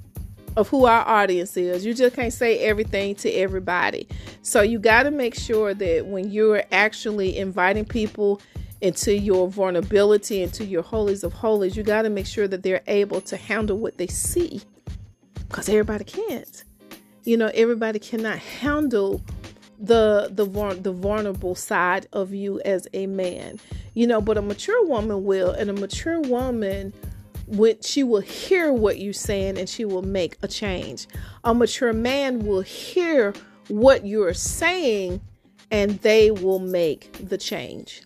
of 0.57 0.69
who 0.69 0.87
our 0.87 1.07
audience 1.07 1.57
is. 1.57 1.87
You 1.87 1.95
just 1.95 2.17
can't 2.17 2.33
say 2.33 2.59
everything 2.59 3.15
to 3.17 3.31
everybody. 3.31 4.09
So 4.43 4.63
you 4.63 4.81
got 4.81 5.05
to 5.05 5.13
make 5.13 5.37
sure 5.37 5.75
that 5.75 6.07
when 6.07 6.29
you're 6.33 6.65
actually 6.73 7.39
inviting 7.39 7.85
people 7.85 8.41
into 8.81 9.17
your 9.17 9.49
vulnerability, 9.49 10.43
into 10.43 10.65
your 10.65 10.83
holies 10.83 11.23
of 11.23 11.33
holies, 11.33 11.77
you 11.77 11.85
got 11.85 12.03
to 12.03 12.11
make 12.11 12.27
sure 12.27 12.49
that 12.49 12.65
they're 12.65 12.83
able 12.89 13.21
to 13.21 13.37
handle 13.37 13.79
what 13.79 13.97
they 13.97 14.09
see 14.09 14.61
because 15.49 15.69
everybody 15.69 16.03
can't. 16.03 16.65
You 17.25 17.37
know, 17.37 17.51
everybody 17.55 17.99
cannot 17.99 18.39
handle 18.39 19.21
the 19.79 20.31
the 20.33 20.45
the 20.81 20.93
vulnerable 20.93 21.55
side 21.55 22.07
of 22.13 22.35
you 22.35 22.61
as 22.65 22.89
a 22.93 23.07
man. 23.07 23.61
You 23.95 24.07
know 24.07 24.21
but 24.21 24.39
a 24.39 24.43
mature 24.43 24.85
woman 24.87 25.25
will 25.25 25.51
and 25.51 25.71
a 25.71 25.73
mature 25.73 26.21
woman 26.21 26.93
when 27.47 27.81
she 27.81 28.03
will 28.03 28.21
hear 28.21 28.73
what 28.73 28.99
you're 28.99 29.13
saying 29.13 29.59
and 29.59 29.69
she 29.69 29.85
will 29.85 30.03
make 30.03 30.37
a 30.43 30.49
change. 30.49 31.07
A 31.45 31.55
mature 31.55 31.93
man 31.93 32.41
will 32.41 32.63
hear 32.63 33.35
what 33.69 34.07
you're 34.07 34.35
saying 34.35 35.21
and 35.71 35.99
they 36.01 36.31
will 36.31 36.59
make 36.59 37.13
the 37.29 37.39
change 37.39 38.03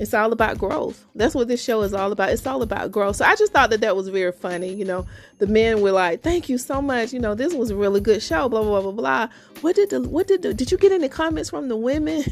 It's 0.00 0.14
all 0.14 0.32
about 0.32 0.56
growth. 0.56 1.04
That's 1.14 1.34
what 1.34 1.48
this 1.48 1.62
show 1.62 1.82
is 1.82 1.92
all 1.92 2.10
about. 2.10 2.30
It's 2.30 2.46
all 2.46 2.62
about 2.62 2.90
growth. 2.90 3.16
So 3.16 3.26
I 3.26 3.36
just 3.36 3.52
thought 3.52 3.68
that 3.68 3.82
that 3.82 3.94
was 3.94 4.08
very 4.08 4.32
funny. 4.32 4.72
You 4.72 4.86
know, 4.86 5.06
the 5.40 5.46
men 5.46 5.82
were 5.82 5.92
like, 5.92 6.22
"Thank 6.22 6.48
you 6.48 6.56
so 6.56 6.80
much. 6.80 7.12
You 7.12 7.20
know, 7.20 7.34
this 7.34 7.52
was 7.52 7.68
a 7.68 7.76
really 7.76 8.00
good 8.00 8.22
show." 8.22 8.48
Blah 8.48 8.62
blah 8.62 8.80
blah 8.80 8.92
blah 8.92 9.26
blah. 9.26 9.28
What 9.60 9.76
did 9.76 9.90
the 9.90 10.00
what 10.00 10.26
did 10.26 10.40
the, 10.40 10.54
did 10.54 10.72
you 10.72 10.78
get 10.78 10.90
any 10.90 11.10
comments 11.10 11.50
from 11.50 11.68
the 11.68 11.76
women? 11.76 12.24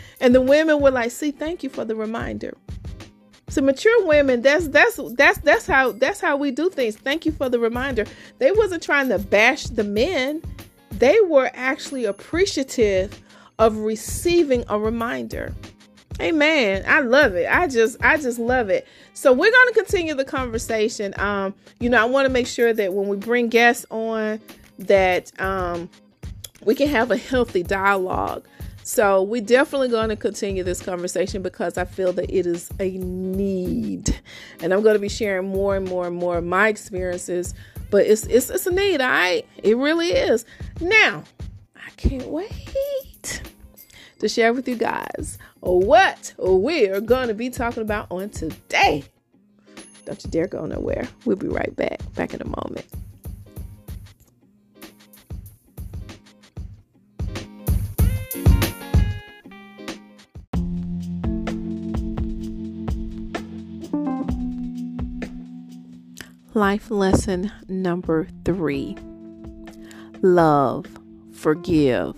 and 0.20 0.34
the 0.34 0.40
women 0.40 0.80
were 0.80 0.90
like, 0.90 1.10
"See, 1.10 1.32
thank 1.32 1.62
you 1.62 1.68
for 1.68 1.84
the 1.84 1.94
reminder." 1.94 2.56
So 3.50 3.60
mature 3.60 4.06
women, 4.06 4.40
that's 4.40 4.68
that's 4.68 4.98
that's 5.12 5.36
that's 5.40 5.66
how 5.66 5.92
that's 5.92 6.18
how 6.18 6.38
we 6.38 6.50
do 6.50 6.70
things. 6.70 6.96
Thank 6.96 7.26
you 7.26 7.32
for 7.32 7.50
the 7.50 7.58
reminder. 7.58 8.06
They 8.38 8.52
wasn't 8.52 8.82
trying 8.82 9.10
to 9.10 9.18
bash 9.18 9.64
the 9.64 9.84
men. 9.84 10.40
They 10.92 11.20
were 11.20 11.50
actually 11.52 12.06
appreciative 12.06 13.20
of 13.58 13.76
receiving 13.76 14.64
a 14.70 14.78
reminder. 14.78 15.54
Amen. 16.20 16.84
I 16.86 17.00
love 17.00 17.34
it. 17.34 17.48
I 17.50 17.66
just 17.66 17.96
I 18.02 18.16
just 18.16 18.38
love 18.38 18.68
it. 18.68 18.86
So 19.14 19.32
we're 19.32 19.50
going 19.50 19.68
to 19.68 19.74
continue 19.74 20.14
the 20.14 20.24
conversation. 20.24 21.14
Um, 21.18 21.54
you 21.80 21.88
know, 21.88 22.00
I 22.00 22.04
want 22.04 22.26
to 22.26 22.32
make 22.32 22.46
sure 22.46 22.72
that 22.72 22.92
when 22.92 23.08
we 23.08 23.16
bring 23.16 23.48
guests 23.48 23.86
on 23.90 24.40
that 24.78 25.32
um 25.40 25.88
we 26.64 26.74
can 26.74 26.88
have 26.88 27.10
a 27.10 27.16
healthy 27.16 27.62
dialogue. 27.62 28.44
So 28.84 29.22
we're 29.22 29.42
definitely 29.42 29.88
going 29.88 30.08
to 30.08 30.16
continue 30.16 30.64
this 30.64 30.82
conversation 30.82 31.40
because 31.40 31.78
I 31.78 31.84
feel 31.84 32.12
that 32.14 32.30
it 32.30 32.46
is 32.46 32.68
a 32.80 32.90
need. 32.90 34.18
And 34.60 34.74
I'm 34.74 34.82
going 34.82 34.94
to 34.94 35.00
be 35.00 35.08
sharing 35.08 35.48
more 35.48 35.76
and 35.76 35.86
more 35.86 36.06
and 36.06 36.16
more 36.16 36.38
of 36.38 36.44
my 36.44 36.68
experiences. 36.68 37.54
But 37.90 38.06
it's 38.06 38.26
it's 38.26 38.50
it's 38.50 38.66
a 38.66 38.72
need, 38.72 39.00
all 39.00 39.08
right? 39.08 39.46
It 39.62 39.76
really 39.76 40.12
is. 40.12 40.44
Now, 40.80 41.24
I 41.76 41.90
can't 41.96 42.26
wait 42.26 43.42
to 44.18 44.28
share 44.28 44.52
with 44.52 44.66
you 44.66 44.76
guys 44.76 45.38
what 45.62 46.34
we're 46.38 47.00
going 47.00 47.28
to 47.28 47.34
be 47.34 47.48
talking 47.48 47.82
about 47.82 48.08
on 48.10 48.28
today. 48.30 49.04
Don't 50.04 50.22
you 50.24 50.30
dare 50.30 50.48
go 50.48 50.66
nowhere. 50.66 51.08
We'll 51.24 51.36
be 51.36 51.46
right 51.46 51.74
back. 51.76 52.00
Back 52.14 52.34
in 52.34 52.42
a 52.42 52.46
moment. 52.46 52.86
Life 66.54 66.90
lesson 66.90 67.50
number 67.68 68.28
three 68.44 68.96
love, 70.20 70.86
forgive, 71.32 72.14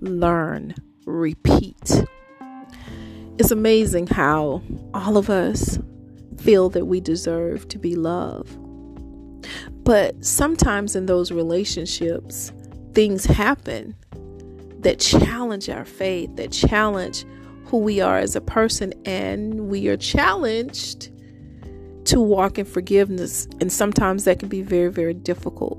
learn, 0.00 0.74
repeat. 1.04 2.04
It's 3.38 3.50
amazing 3.50 4.06
how 4.06 4.62
all 4.94 5.16
of 5.16 5.28
us 5.28 5.78
feel 6.38 6.70
that 6.70 6.86
we 6.86 7.00
deserve 7.00 7.68
to 7.68 7.78
be 7.78 7.94
loved. 7.94 8.56
But 9.84 10.24
sometimes 10.24 10.96
in 10.96 11.06
those 11.06 11.30
relationships, 11.30 12.52
things 12.94 13.24
happen 13.24 13.94
that 14.80 15.00
challenge 15.00 15.68
our 15.68 15.84
faith, 15.84 16.34
that 16.36 16.52
challenge 16.52 17.24
who 17.66 17.78
we 17.78 18.00
are 18.00 18.18
as 18.18 18.36
a 18.36 18.40
person, 18.40 18.94
and 19.04 19.68
we 19.68 19.88
are 19.88 19.96
challenged 19.96 21.10
to 22.06 22.20
walk 22.20 22.58
in 22.58 22.64
forgiveness. 22.64 23.46
And 23.60 23.72
sometimes 23.72 24.24
that 24.24 24.38
can 24.38 24.48
be 24.48 24.62
very, 24.62 24.90
very 24.90 25.14
difficult. 25.14 25.78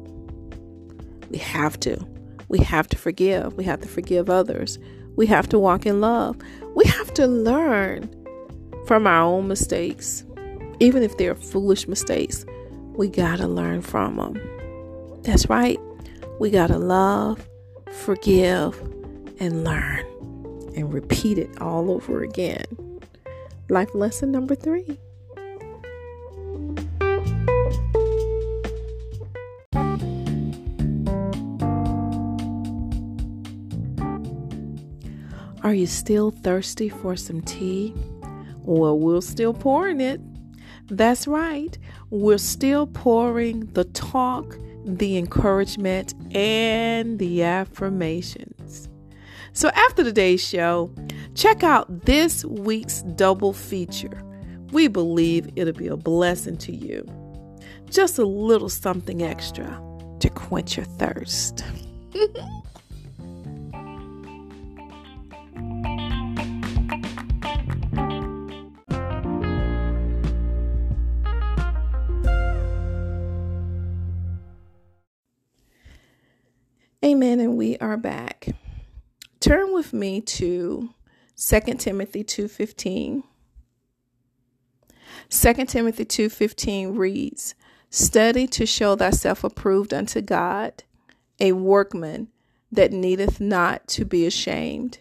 We 1.30 1.38
have 1.38 1.80
to. 1.82 2.06
We 2.50 2.60
have 2.60 2.88
to 2.90 2.98
forgive. 2.98 3.54
We 3.54 3.64
have 3.64 3.82
to 3.82 3.88
forgive 3.88 4.30
others. 4.30 4.78
We 5.16 5.26
have 5.28 5.50
to 5.50 5.60
walk 5.60 5.86
in 5.86 6.02
love. 6.02 6.38
We 6.78 6.86
have 6.86 7.12
to 7.16 7.26
learn 7.26 8.08
from 8.86 9.08
our 9.08 9.24
own 9.24 9.48
mistakes. 9.48 10.24
Even 10.80 11.02
if 11.02 11.18
they're 11.18 11.34
foolish 11.34 11.88
mistakes, 11.88 12.46
we 12.96 13.08
got 13.08 13.38
to 13.38 13.48
learn 13.48 13.82
from 13.82 14.18
them. 14.18 14.40
That's 15.24 15.50
right. 15.50 15.80
We 16.40 16.52
got 16.52 16.68
to 16.68 16.78
love, 16.78 17.50
forgive, 17.92 18.80
and 19.40 19.64
learn 19.64 20.06
and 20.76 20.94
repeat 20.94 21.40
it 21.40 21.50
all 21.60 21.90
over 21.90 22.22
again. 22.22 22.66
Life 23.70 23.96
lesson 23.96 24.32
number 24.32 24.54
three. 24.54 25.00
Are 35.68 35.74
you 35.74 35.86
still 35.86 36.32
thirsty 36.32 36.88
for 36.88 37.18
some 37.18 37.42
tea? 37.42 37.94
Well, 38.62 38.98
we're 38.98 39.20
still 39.20 39.54
pouring 39.54 40.00
it. 40.00 40.22
That's 40.88 41.28
right. 41.28 41.78
We're 42.10 42.38
still 42.38 42.88
pouring 42.88 43.66
the 43.74 43.84
talk, 43.84 44.58
the 44.86 45.18
encouragement, 45.18 46.14
and 46.34 47.20
the 47.20 47.44
affirmations. 47.44 48.88
So, 49.52 49.68
after 49.76 50.06
today's 50.06 50.42
show, 50.42 50.90
check 51.36 51.64
out 51.64 52.06
this 52.06 52.46
week's 52.46 53.02
double 53.02 53.52
feature. 53.52 54.24
We 54.72 54.88
believe 54.88 55.50
it'll 55.58 55.74
be 55.74 55.90
a 55.90 55.98
blessing 55.98 56.56
to 56.60 56.72
you. 56.74 57.06
Just 57.90 58.18
a 58.18 58.26
little 58.26 58.70
something 58.70 59.22
extra 59.22 59.68
to 60.22 60.30
quench 60.30 60.78
your 60.78 60.86
thirst. 60.86 61.66
are 77.88 77.98
back. 77.98 78.50
Turn 79.40 79.74
with 79.74 79.94
me 79.94 80.20
to 80.20 80.90
2 81.36 81.80
Timothy 81.80 82.24
2:15. 82.24 83.24
2 85.30 85.68
Timothy 85.68 86.04
2:15 86.04 86.98
reads, 86.98 87.56
"Study 87.90 88.46
to 88.48 88.66
show 88.66 88.98
thyself 88.98 89.44
approved 89.44 89.94
unto 89.94 90.22
God, 90.22 90.84
a 91.40 91.54
workman 91.54 92.28
that 92.72 92.92
needeth 92.92 93.40
not 93.40 93.88
to 93.88 94.04
be 94.04 94.26
ashamed, 94.26 95.00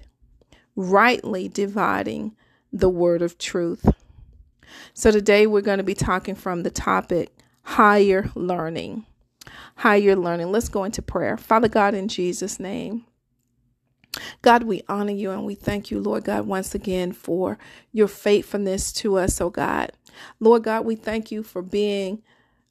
rightly 0.77 1.49
dividing 1.49 2.37
the 2.73 2.89
word 2.89 3.21
of 3.21 3.37
truth." 3.37 3.89
So 4.95 5.11
today 5.11 5.47
we're 5.47 5.61
going 5.61 5.79
to 5.79 5.85
be 5.85 5.95
talking 5.95 6.37
from 6.37 6.63
the 6.63 6.71
topic 6.71 7.37
higher 7.63 8.31
learning 8.37 9.07
higher 9.77 10.17
learning. 10.17 10.53
Let's 10.53 10.69
go 10.69 10.85
into 10.85 11.03
prayer. 11.03 11.37
Father 11.37 11.69
God, 11.69 11.95
in 11.95 12.09
Jesus' 12.09 12.61
name. 12.61 13.05
God, 14.43 14.63
we 14.65 14.83
honor 14.89 15.13
you 15.13 15.31
and 15.31 15.45
we 15.45 15.55
thank 15.55 15.91
you, 15.91 16.01
Lord 16.01 16.25
God, 16.25 16.47
once 16.47 16.75
again 16.75 17.13
for 17.13 17.59
your 17.93 18.09
faithfulness 18.09 18.93
to 18.95 19.19
us, 19.19 19.41
oh 19.41 19.51
God. 19.51 19.93
Lord 20.41 20.65
God, 20.65 20.87
we 20.87 20.97
thank 20.97 21.31
you 21.31 21.43
for 21.43 21.63
being 21.63 22.23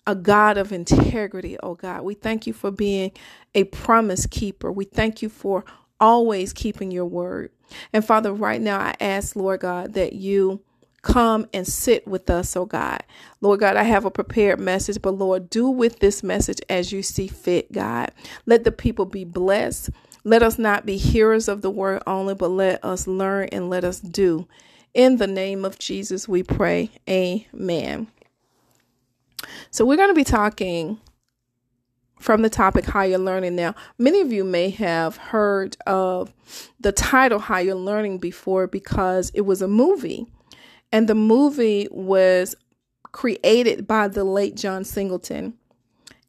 a 0.07 0.15
God 0.15 0.57
of 0.57 0.71
integrity, 0.71 1.57
oh 1.61 1.75
God. 1.75 2.03
We 2.03 2.13
thank 2.15 2.47
you 2.47 2.53
for 2.53 2.71
being 2.71 3.11
a 3.53 3.65
promise 3.65 4.25
keeper. 4.25 4.71
We 4.71 4.85
thank 4.85 5.21
you 5.21 5.29
for 5.29 5.65
always 5.99 6.53
keeping 6.53 6.91
your 6.91 7.05
word. 7.05 7.51
And 7.93 8.05
Father, 8.05 8.33
right 8.33 8.61
now 8.61 8.79
I 8.79 8.95
ask, 8.99 9.35
Lord 9.35 9.61
God, 9.61 9.93
that 9.93 10.13
you 10.13 10.61
come 11.05 11.47
and 11.53 11.67
sit 11.67 12.07
with 12.07 12.29
us, 12.31 12.55
oh 12.57 12.65
God. 12.65 13.03
Lord 13.39 13.59
God, 13.59 13.77
I 13.77 13.83
have 13.83 14.05
a 14.05 14.11
prepared 14.11 14.59
message, 14.59 15.01
but 15.01 15.11
Lord, 15.11 15.51
do 15.51 15.69
with 15.69 15.99
this 15.99 16.23
message 16.23 16.59
as 16.67 16.91
you 16.91 17.03
see 17.03 17.27
fit, 17.27 17.71
God. 17.71 18.11
Let 18.47 18.63
the 18.63 18.71
people 18.71 19.05
be 19.05 19.23
blessed. 19.23 19.91
Let 20.23 20.41
us 20.41 20.57
not 20.57 20.85
be 20.85 20.97
hearers 20.97 21.47
of 21.47 21.61
the 21.61 21.69
word 21.69 22.01
only, 22.07 22.33
but 22.33 22.49
let 22.49 22.83
us 22.83 23.05
learn 23.05 23.49
and 23.51 23.69
let 23.69 23.83
us 23.83 23.99
do. 23.99 24.47
In 24.95 25.17
the 25.17 25.27
name 25.27 25.63
of 25.63 25.77
Jesus, 25.77 26.27
we 26.27 26.41
pray. 26.41 26.89
Amen. 27.07 28.07
So, 29.69 29.85
we're 29.85 29.97
going 29.97 30.09
to 30.09 30.15
be 30.15 30.23
talking 30.23 30.99
from 32.19 32.41
the 32.41 32.49
topic 32.49 32.85
higher 32.85 33.19
learning. 33.19 33.55
Now, 33.55 33.75
many 33.99 34.21
of 34.21 34.31
you 34.33 34.43
may 34.43 34.71
have 34.71 35.17
heard 35.17 35.77
of 35.85 36.33
the 36.79 36.91
title 36.91 37.37
higher 37.37 37.75
learning 37.75 38.17
before 38.17 38.65
because 38.65 39.31
it 39.35 39.41
was 39.41 39.61
a 39.61 39.67
movie 39.67 40.25
and 40.91 41.07
the 41.07 41.15
movie 41.15 41.87
was 41.91 42.55
created 43.11 43.87
by 43.87 44.07
the 44.07 44.23
late 44.23 44.55
John 44.55 44.83
Singleton. 44.83 45.53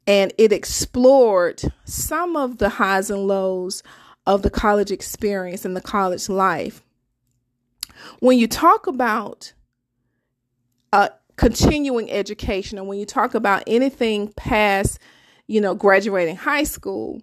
And 0.05 0.31
it 0.37 0.53
explored 0.53 1.61
some 1.83 2.37
of 2.37 2.59
the 2.59 2.69
highs 2.69 3.09
and 3.09 3.27
lows 3.27 3.83
of 4.25 4.41
the 4.41 4.49
college 4.49 4.89
experience 4.89 5.65
and 5.65 5.75
the 5.75 5.81
college 5.81 6.29
life. 6.29 6.81
When 8.19 8.37
you 8.37 8.47
talk 8.47 8.87
about 8.87 9.53
uh, 10.93 11.09
continuing 11.35 12.09
education, 12.09 12.77
and 12.77 12.87
when 12.87 12.99
you 12.99 13.05
talk 13.05 13.35
about 13.35 13.63
anything 13.67 14.31
past, 14.33 14.99
you 15.47 15.59
know, 15.59 15.75
graduating 15.75 16.37
high 16.37 16.63
school, 16.63 17.21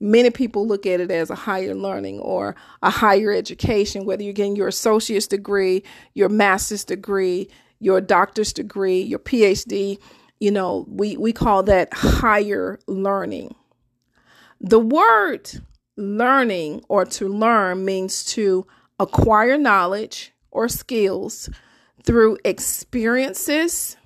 many 0.00 0.30
people 0.30 0.66
look 0.66 0.86
at 0.86 1.00
it 1.00 1.10
as 1.10 1.30
a 1.30 1.34
higher 1.34 1.74
learning 1.74 2.20
or 2.20 2.54
a 2.82 2.90
higher 2.90 3.32
education, 3.32 4.04
whether 4.04 4.22
you're 4.22 4.32
getting 4.32 4.56
your 4.56 4.68
associate's 4.68 5.26
degree, 5.26 5.82
your 6.14 6.28
master's 6.28 6.84
degree, 6.84 7.48
your 7.80 8.00
doctor's 8.00 8.52
degree, 8.52 9.00
your 9.00 9.18
PhD. 9.18 9.98
You 10.40 10.50
know, 10.50 10.84
we, 10.88 11.16
we 11.16 11.32
call 11.32 11.62
that 11.64 11.92
higher 11.92 12.78
learning. 12.86 13.54
The 14.60 14.78
word 14.78 15.50
learning 15.96 16.84
or 16.88 17.04
to 17.04 17.28
learn 17.28 17.84
means 17.84 18.24
to 18.24 18.66
acquire 18.98 19.58
knowledge 19.58 20.32
or 20.50 20.68
skills 20.68 21.48
through 22.04 22.38
experiences, 22.44 23.96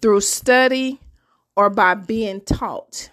through 0.00 0.20
study, 0.20 1.00
or 1.56 1.70
by 1.70 1.94
being 1.94 2.40
taught. 2.40 3.10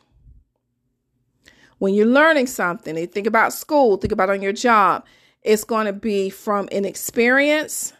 When 1.79 1.93
you're 1.93 2.05
learning 2.05 2.47
something, 2.47 2.97
you 2.97 3.07
think 3.07 3.27
about 3.27 3.53
school, 3.53 3.97
think 3.97 4.11
about 4.11 4.29
on 4.29 4.41
your 4.41 4.53
job, 4.53 5.05
it's 5.41 5.63
going 5.63 5.85
to 5.85 5.93
be 5.93 6.29
from 6.29 6.67
an 6.71 6.85
experience, 6.85 7.93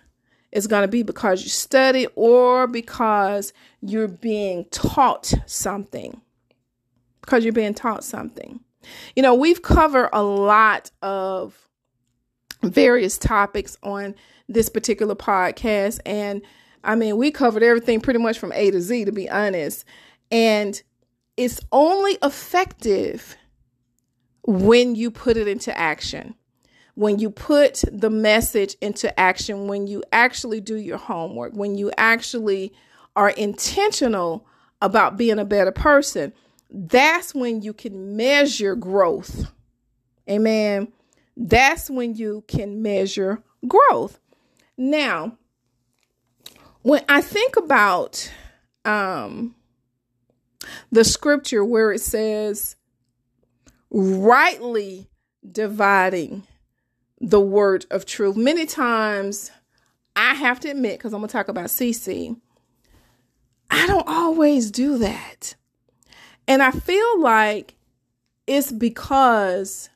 it's 0.52 0.68
going 0.68 0.84
to 0.84 0.88
be 0.88 1.04
because 1.04 1.44
you 1.44 1.50
study 1.50 2.08
or 2.16 2.66
because 2.66 3.52
you're 3.82 4.08
being 4.08 4.66
taught 4.72 5.34
something. 5.46 6.22
Because 7.22 7.44
you're 7.44 7.54
being 7.54 7.74
taught 7.74 8.04
something. 8.04 8.62
You 9.16 9.24
know, 9.24 9.34
we've 9.34 9.62
covered 9.62 10.10
a 10.14 10.24
lot 10.24 10.92
of 11.02 11.68
various 12.64 13.18
topics 13.18 13.78
on 13.84 14.16
this 14.48 14.70
particular 14.70 15.16
podcast. 15.16 16.00
And 16.06 16.42
I 16.84 16.96
mean, 16.96 17.18
we 17.18 17.32
covered 17.32 17.64
everything 17.64 18.00
pretty 18.00 18.20
much 18.20 18.40
from 18.40 18.52
A 18.54 18.72
to 18.72 18.80
Z, 18.80 19.06
to 19.06 19.12
be 19.12 19.30
honest. 19.30 19.86
And 20.32 20.82
it's 21.36 21.60
only 21.72 22.18
effective 22.24 23.36
when 24.46 24.96
you 24.96 25.12
put 25.12 25.38
it 25.38 25.48
into 25.48 25.76
action. 25.78 26.36
When 26.94 27.20
you 27.20 27.30
put 27.30 27.84
the 27.92 28.10
message 28.10 28.76
into 28.80 29.18
action, 29.20 29.68
when 29.68 29.86
you 29.88 30.04
actually 30.14 30.62
do 30.62 30.78
your 30.78 30.98
homework, 30.98 31.54
when 31.54 31.76
you 31.76 31.92
actually 31.98 32.74
are 33.16 33.32
intentional 33.32 34.48
about 34.82 35.18
being 35.18 35.40
a 35.40 35.46
better 35.46 35.72
person, 35.72 36.32
that's 36.70 37.36
when 37.36 37.62
you 37.62 37.74
can 37.74 38.16
measure 38.16 38.76
growth. 38.76 39.52
Amen. 40.30 40.94
That's 41.36 41.90
when 41.90 42.16
you 42.16 42.44
can 42.48 42.82
measure 42.82 43.44
growth. 43.68 44.20
Now, 44.78 45.38
when 46.82 47.04
I 47.10 47.22
think 47.22 47.58
about 47.58 48.32
um, 48.86 49.56
the 50.92 51.04
scripture 51.04 51.64
where 51.66 51.92
it 51.92 52.02
says, 52.02 52.76
rightly 53.96 55.08
dividing 55.50 56.44
the 57.22 57.40
word 57.40 57.86
of 57.90 58.06
truth, 58.06 58.36
many 58.36 58.66
times 58.66 59.52
I 60.18 60.34
have 60.34 60.60
to 60.62 60.70
admit, 60.70 61.00
because 61.00 61.14
I'm 61.14 61.22
going 61.22 61.30
to 61.30 61.32
talk 61.32 61.48
about 61.48 61.68
CC, 61.68 62.36
I 63.72 63.88
don't 63.88 64.08
always 64.08 64.70
do 64.70 64.98
that. 64.98 65.56
And 66.46 66.62
I 66.62 66.72
feel 66.72 67.22
like 67.22 67.76
it's 68.46 68.72
because 68.72 69.90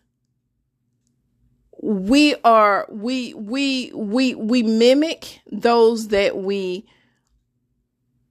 we 1.82 2.36
are 2.44 2.88
we 2.90 3.34
we 3.34 3.92
we 3.94 4.34
we 4.36 4.64
mimic 4.64 5.42
those 5.52 6.10
that 6.10 6.38
we 6.38 6.86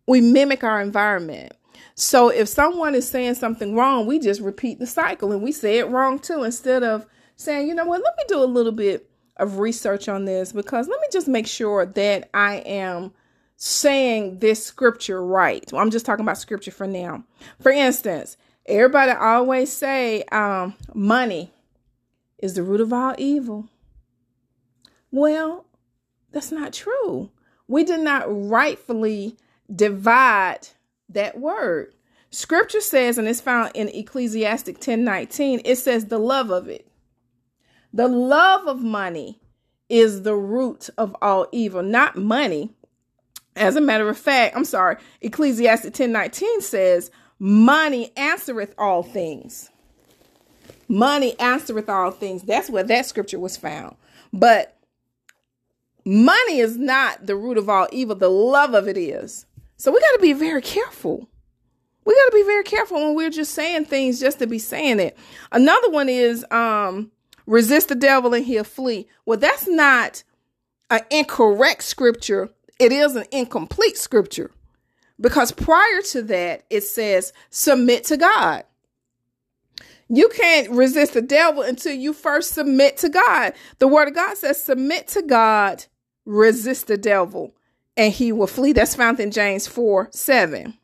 we 0.07 0.21
mimic 0.21 0.65
our 0.65 0.81
environment 0.81 1.53
so 1.99 2.28
if 2.28 2.49
someone 2.49 2.95
is 2.95 3.09
saying 3.09 3.35
something 3.35 3.75
wrong 3.75 4.07
we 4.07 4.19
just 4.19 4.40
repeat 4.40 4.78
the 4.78 4.87
cycle 4.87 5.33
and 5.33 5.43
we 5.43 5.52
say 5.52 5.78
it 5.78 5.88
wrong 5.88 6.19
too 6.19 6.43
instead 6.43 6.83
of 6.83 7.07
saying 7.37 7.67
you 7.67 7.75
know 7.75 7.85
what 7.85 8.02
let 8.02 8.17
me 8.17 8.25
do 8.28 8.43
a 8.43 8.45
little 8.45 8.73
bit 8.73 9.11
of 9.37 9.59
research 9.59 10.09
on 10.09 10.25
this 10.25 10.52
because 10.52 10.88
let 10.88 11.00
me 11.00 11.07
just 11.12 11.28
make 11.28 11.47
sure 11.47 11.87
that 11.87 12.28
i 12.35 12.57
am 12.67 13.12
saying 13.57 14.38
this 14.38 14.64
scripture 14.64 15.25
right 15.25 15.71
well, 15.73 15.83
i'm 15.83 15.90
just 15.90 16.07
talking 16.07 16.25
about 16.25 16.38
scripture 16.38 16.71
for 16.71 16.87
now 16.87 17.25
for 17.61 17.71
instance 17.71 18.37
everybody 18.67 19.12
always 19.12 19.73
say 19.73 20.23
um, 20.25 20.75
money 20.95 21.52
is 22.38 22.55
the 22.55 22.62
root 22.62 22.81
of 22.81 22.93
all 22.93 23.14
evil. 23.19 23.69
Well, 25.11 25.67
that's 26.33 26.52
not 26.52 26.73
true. 26.73 27.31
We 27.66 27.85
did 27.85 28.01
not 28.01 28.25
rightfully 28.29 29.37
divide 29.75 30.68
that 31.09 31.38
word. 31.38 31.94
Scripture 32.31 32.81
says, 32.81 33.16
and 33.16 33.27
it's 33.27 33.40
found 33.40 33.73
in 33.75 33.88
Ecclesiastic 33.88 34.81
10 34.81 35.05
19, 35.05 35.62
it 35.64 35.77
says 35.77 36.07
the 36.07 36.18
love 36.18 36.51
of 36.51 36.68
it. 36.68 36.87
The 37.92 38.09
love 38.09 38.66
of 38.66 38.83
money 38.83 39.40
is 39.88 40.23
the 40.23 40.37
root 40.37 40.90
of 40.99 41.16
all 41.23 41.49
evil, 41.53 41.83
not 41.83 42.16
money. 42.16 42.71
As 43.57 43.77
a 43.77 43.81
matter 43.81 44.09
of 44.09 44.18
fact, 44.18 44.55
I'm 44.57 44.64
sorry, 44.64 44.97
Ecclesiastic 45.21 45.94
10 45.94 46.12
19 46.12 46.61
says, 46.61 47.11
Money 47.38 48.12
answereth 48.16 48.75
all 48.77 49.03
things. 49.03 49.71
Money 50.88 51.38
answereth 51.38 51.88
all 51.88 52.11
things. 52.11 52.42
That's 52.42 52.71
where 52.71 52.83
that 52.83 53.07
scripture 53.07 53.38
was 53.38 53.57
found. 53.57 53.97
But 54.33 54.77
money 56.05 56.59
is 56.59 56.77
not 56.77 57.27
the 57.27 57.37
root 57.37 57.59
of 57.59 57.68
all 57.68 57.87
evil, 57.92 58.16
the 58.16 58.31
love 58.31 58.75
of 58.75 58.88
it 58.88 58.97
is. 58.97 59.47
So 59.79 59.91
we 59.93 60.01
got 60.01 60.17
to 60.17 60.21
be 60.21 60.33
very 60.33 60.61
careful. 60.61 61.29
We 62.05 62.14
got 62.14 62.31
to 62.31 62.37
be 62.37 62.43
very 62.45 62.64
careful 62.64 62.99
when 62.99 63.14
we're 63.14 63.31
just 63.31 63.55
saying 63.55 63.87
things 63.87 64.21
just 64.21 64.38
to 64.41 64.47
be 64.47 64.59
saying 64.59 65.01
it. 65.01 65.17
Another 65.53 65.91
one 65.91 66.09
is 66.09 66.45
um 66.51 67.11
resist 67.47 67.88
the 67.88 67.95
devil 67.95 68.35
and 68.35 68.45
he'll 68.45 68.64
flee. 68.64 69.09
Well, 69.25 69.38
that's 69.38 69.67
not 69.67 70.23
an 70.91 71.01
incorrect 71.11 71.83
scripture. 71.83 72.51
It 72.79 72.93
is 72.93 73.17
an 73.17 73.25
incomplete 73.33 73.97
scripture. 73.97 74.51
Because 75.21 75.51
prior 75.51 76.01
to 76.11 76.23
that, 76.23 76.64
it 76.71 76.83
says 76.83 77.33
submit 77.51 78.05
to 78.05 78.17
God. 78.17 78.64
You 80.09 80.29
can't 80.31 80.71
resist 80.71 81.14
the 81.14 81.23
devil 81.23 81.62
until 81.62 81.93
you 81.93 82.12
first 82.12 82.55
submit 82.55 82.97
to 82.99 83.09
God. 83.09 83.53
The 83.79 83.88
word 83.88 84.09
of 84.09 84.14
God 84.14 84.38
says, 84.38 84.62
submit 84.62 85.07
to 85.09 85.23
God, 85.23 85.85
resist 86.25 86.87
the 86.87 86.97
devil, 86.97 87.55
and 87.99 88.13
he 88.15 88.33
will 88.33 88.47
flee. 88.47 88.73
That's 88.73 88.95
found 88.95 89.21
in 89.21 89.31
James 89.31 89.67
4 89.67 90.09
7. 90.13 90.79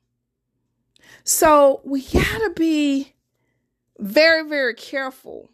So 1.23 1.81
we 1.85 2.03
got 2.03 2.39
to 2.41 2.53
be 2.55 3.15
very, 3.99 4.47
very 4.47 4.75
careful 4.75 5.49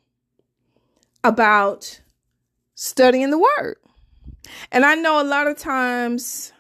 about 1.23 2.01
studying 2.75 3.31
the 3.31 3.38
word. 3.38 3.77
And 4.73 4.85
I 4.85 4.94
know 4.96 5.23
a 5.23 5.23
lot 5.23 5.46
of 5.46 5.59
times 5.59 6.53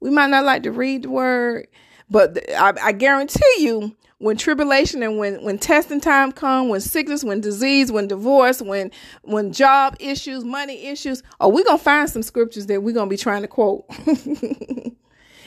we 0.00 0.10
might 0.10 0.28
not 0.28 0.44
like 0.44 0.64
to 0.64 0.72
read 0.72 1.04
the 1.04 1.10
word, 1.10 1.68
but 2.10 2.38
I, 2.52 2.74
I 2.82 2.92
guarantee 2.92 3.40
you 3.58 3.96
when 4.22 4.36
tribulation 4.36 5.02
and 5.02 5.18
when 5.18 5.42
when 5.42 5.58
testing 5.58 6.00
time 6.00 6.30
come, 6.30 6.68
when 6.68 6.80
sickness, 6.80 7.24
when 7.24 7.40
disease, 7.40 7.90
when 7.90 8.06
divorce, 8.06 8.62
when 8.62 8.92
when 9.22 9.52
job 9.52 9.96
issues, 9.98 10.44
money 10.44 10.86
issues, 10.86 11.24
oh, 11.40 11.48
we're 11.48 11.64
gonna 11.64 11.76
find 11.76 12.08
some 12.08 12.22
scriptures 12.22 12.66
that 12.66 12.84
we're 12.84 12.94
gonna 12.94 13.10
be 13.10 13.16
trying 13.16 13.42
to 13.42 13.48
quote. 13.48 13.84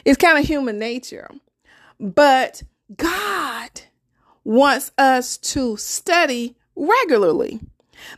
it's 0.04 0.18
kind 0.18 0.38
of 0.38 0.46
human 0.46 0.78
nature. 0.78 1.30
But 2.02 2.64
God 2.98 3.70
wants 4.44 4.92
us 4.98 5.38
to 5.38 5.78
study 5.78 6.58
regularly. 6.76 7.62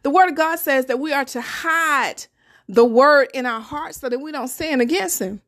The 0.01 0.09
word 0.09 0.29
of 0.29 0.35
God 0.35 0.57
says 0.57 0.87
that 0.87 0.97
we 0.97 1.13
are 1.13 1.25
to 1.25 1.39
hide 1.39 2.25
the 2.67 2.83
word 2.83 3.29
in 3.35 3.45
our 3.45 3.61
hearts 3.61 3.99
so 3.99 4.09
that 4.09 4.19
we 4.19 4.31
don't 4.31 4.47
sin 4.47 4.81
against 4.81 5.19
him. 5.19 5.39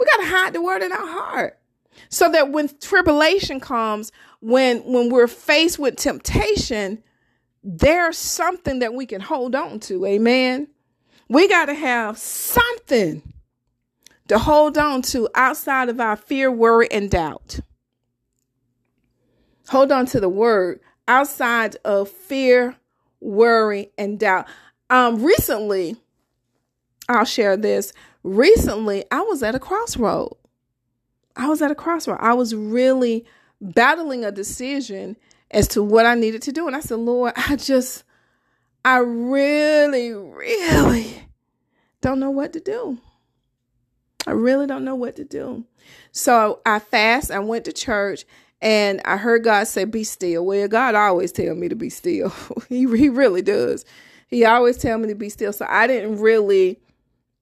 We 0.00 0.06
got 0.06 0.16
to 0.16 0.26
hide 0.26 0.52
the 0.52 0.62
word 0.62 0.82
in 0.82 0.90
our 0.90 1.06
heart 1.06 1.60
so 2.08 2.30
that 2.30 2.50
when 2.50 2.68
tribulation 2.80 3.60
comes, 3.60 4.12
when 4.40 4.80
when 4.84 5.10
we're 5.10 5.28
faced 5.28 5.78
with 5.78 5.96
temptation, 5.96 7.02
there's 7.62 8.18
something 8.18 8.80
that 8.80 8.94
we 8.94 9.06
can 9.06 9.20
hold 9.20 9.54
on 9.54 9.80
to. 9.80 10.04
Amen. 10.04 10.68
We 11.28 11.48
got 11.48 11.66
to 11.66 11.74
have 11.74 12.18
something 12.18 13.22
to 14.28 14.38
hold 14.38 14.76
on 14.78 15.02
to 15.02 15.28
outside 15.34 15.88
of 15.88 16.00
our 16.00 16.16
fear, 16.16 16.50
worry, 16.50 16.90
and 16.90 17.10
doubt. 17.10 17.60
Hold 19.68 19.92
on 19.92 20.06
to 20.06 20.20
the 20.20 20.28
word 20.28 20.80
outside 21.08 21.76
of 21.84 22.08
fear, 22.08 22.76
worry, 23.20 23.90
and 23.96 24.18
doubt. 24.18 24.46
Um, 24.90 25.22
recently, 25.22 25.96
I'll 27.08 27.24
share 27.24 27.56
this. 27.56 27.92
Recently, 28.22 29.04
I 29.10 29.20
was 29.20 29.42
at 29.42 29.54
a 29.54 29.58
crossroad. 29.58 30.36
I 31.36 31.48
was 31.48 31.62
at 31.62 31.70
a 31.70 31.74
crossroad. 31.74 32.18
I 32.20 32.34
was 32.34 32.54
really 32.54 33.24
battling 33.60 34.24
a 34.24 34.32
decision 34.32 35.16
as 35.50 35.68
to 35.68 35.82
what 35.82 36.06
I 36.06 36.14
needed 36.14 36.42
to 36.42 36.52
do. 36.52 36.66
And 36.66 36.76
I 36.76 36.80
said, 36.80 36.98
Lord, 36.98 37.32
I 37.36 37.56
just, 37.56 38.04
I 38.84 38.98
really, 38.98 40.12
really 40.12 41.28
don't 42.00 42.20
know 42.20 42.30
what 42.30 42.52
to 42.54 42.60
do. 42.60 42.98
I 44.26 44.32
really 44.32 44.66
don't 44.66 44.84
know 44.84 44.94
what 44.94 45.16
to 45.16 45.24
do. 45.24 45.64
So 46.12 46.60
I 46.64 46.78
fast, 46.78 47.30
I 47.30 47.40
went 47.40 47.64
to 47.64 47.72
church, 47.72 48.24
And 48.60 49.00
I 49.04 49.16
heard 49.16 49.44
God 49.44 49.66
say, 49.66 49.84
Be 49.84 50.04
still. 50.04 50.46
Well, 50.46 50.68
God 50.68 50.94
always 50.94 51.32
tell 51.32 51.54
me 51.54 51.68
to 51.68 51.74
be 51.74 51.90
still. 51.90 52.32
he, 52.68 52.80
he 52.96 53.08
really 53.08 53.42
does. 53.42 53.84
He 54.28 54.44
always 54.44 54.78
tell 54.78 54.98
me 54.98 55.08
to 55.08 55.14
be 55.14 55.28
still. 55.28 55.52
So 55.52 55.66
I 55.68 55.86
didn't 55.86 56.18
really 56.18 56.80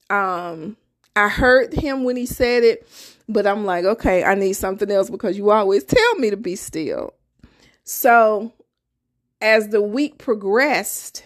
um 0.09 0.77
I 1.17 1.29
heard 1.29 1.75
him 1.75 2.05
when 2.05 2.17
he 2.17 2.27
said 2.27 2.63
it, 2.63 2.89
but 3.33 3.47
I'm 3.47 3.65
like, 3.65 3.85
okay, 3.85 4.25
I 4.25 4.35
need 4.35 4.55
something 4.55 4.91
else 4.91 5.11
because 5.11 5.37
you 5.37 5.51
always 5.51 5.85
tell 5.85 6.15
me 6.17 6.31
to 6.31 6.37
be 6.37 6.57
still. 6.57 7.15
So 7.85 8.53
as 9.41 9.69
the 9.69 9.83
week 9.83 10.19
progressed, 10.19 11.25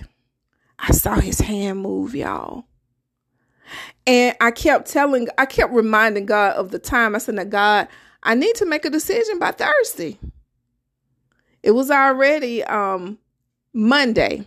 I 0.78 0.92
saw 0.92 1.16
his 1.16 1.40
hand 1.40 1.80
move, 1.80 2.14
y'all. 2.14 2.64
And 4.06 4.36
I 4.40 4.50
kept 4.50 4.90
telling, 4.90 5.28
I 5.38 5.46
kept 5.46 5.72
reminding 5.72 6.26
God 6.26 6.56
of 6.56 6.70
the 6.70 6.78
time. 6.78 7.14
I 7.14 7.18
said, 7.18 7.36
now, 7.36 7.44
God, 7.44 7.88
I 8.22 8.34
need 8.34 8.54
to 8.56 8.66
make 8.66 8.84
a 8.84 8.90
decision 8.90 9.38
by 9.38 9.52
Thursday. 9.52 10.18
It 11.62 11.70
was 11.70 11.90
already 11.90 12.62
um, 12.64 13.18
Monday. 13.72 14.44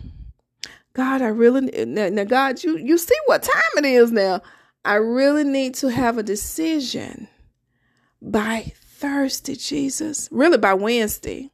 God, 0.92 1.22
I 1.22 1.28
really 1.28 1.84
now, 1.84 2.08
now, 2.08 2.24
God, 2.24 2.62
you 2.64 2.76
you 2.76 2.98
see 2.98 3.14
what 3.26 3.42
time 3.42 3.84
it 3.84 3.84
is 3.84 4.10
now. 4.10 4.40
I 4.84 4.94
really 4.94 5.44
need 5.44 5.74
to 5.76 5.88
have 5.88 6.18
a 6.18 6.22
decision 6.22 7.28
by 8.20 8.72
Thursday, 8.76 9.54
Jesus. 9.54 10.28
Really 10.30 10.58
by 10.58 10.74
Wednesday. 10.74 11.50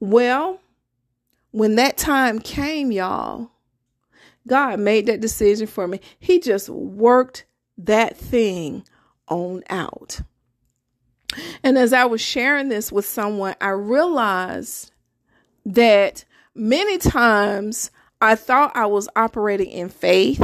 Well, 0.00 0.60
when 1.52 1.76
that 1.76 1.96
time 1.96 2.38
came, 2.38 2.90
y'all, 2.90 3.50
God 4.48 4.80
made 4.80 5.06
that 5.06 5.20
decision 5.20 5.66
for 5.66 5.86
me. 5.86 6.00
He 6.18 6.40
just 6.40 6.68
worked 6.68 7.44
that 7.78 8.16
thing 8.16 8.84
on 9.28 9.62
out. 9.70 10.20
And 11.62 11.78
as 11.78 11.92
I 11.92 12.04
was 12.04 12.20
sharing 12.20 12.68
this 12.68 12.90
with 12.90 13.06
someone, 13.06 13.54
I 13.60 13.70
realized 13.70 14.90
that 15.64 16.24
many 16.54 16.98
times 16.98 17.90
I 18.20 18.34
thought 18.34 18.76
I 18.76 18.86
was 18.86 19.08
operating 19.16 19.70
in 19.70 19.88
faith, 19.88 20.42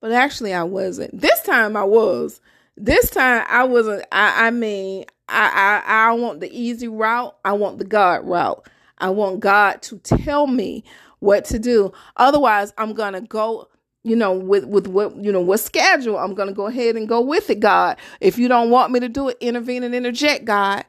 but 0.00 0.12
actually 0.12 0.54
I 0.54 0.64
wasn't. 0.64 1.20
This 1.20 1.42
time 1.42 1.76
I 1.76 1.84
was. 1.84 2.40
This 2.80 3.10
time 3.10 3.44
I 3.48 3.64
wasn't. 3.64 4.04
I, 4.12 4.46
I 4.46 4.50
mean, 4.50 5.04
I, 5.28 5.82
I 5.86 6.08
I 6.10 6.12
want 6.12 6.40
the 6.40 6.50
easy 6.56 6.88
route. 6.88 7.36
I 7.44 7.52
want 7.52 7.78
the 7.78 7.84
God 7.84 8.26
route. 8.26 8.66
I 8.98 9.10
want 9.10 9.40
God 9.40 9.82
to 9.82 9.98
tell 9.98 10.46
me 10.46 10.84
what 11.18 11.44
to 11.46 11.58
do. 11.58 11.92
Otherwise, 12.16 12.72
I'm 12.78 12.94
gonna 12.94 13.20
go, 13.20 13.68
you 14.04 14.14
know, 14.14 14.32
with 14.32 14.64
with 14.66 14.86
what 14.86 15.16
you 15.16 15.32
know, 15.32 15.40
what 15.40 15.60
schedule. 15.60 16.18
I'm 16.18 16.34
gonna 16.34 16.52
go 16.52 16.66
ahead 16.66 16.96
and 16.96 17.08
go 17.08 17.20
with 17.20 17.50
it, 17.50 17.60
God. 17.60 17.98
If 18.20 18.38
you 18.38 18.48
don't 18.48 18.70
want 18.70 18.92
me 18.92 19.00
to 19.00 19.08
do 19.08 19.28
it, 19.28 19.38
intervene 19.40 19.82
and 19.82 19.94
interject, 19.94 20.44
God. 20.44 20.84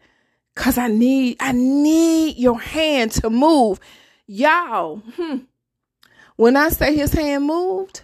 Cause 0.56 0.78
I 0.78 0.88
need 0.90 1.38
I 1.40 1.54
need 1.54 2.38
your 2.38 2.60
hand 2.60 3.12
to 3.14 3.30
move. 3.30 3.80
Y'all, 4.28 4.98
hmm, 5.16 5.38
when 6.36 6.56
I 6.56 6.70
say 6.70 6.96
his 6.96 7.14
hand 7.14 7.46
moved, 7.46 8.04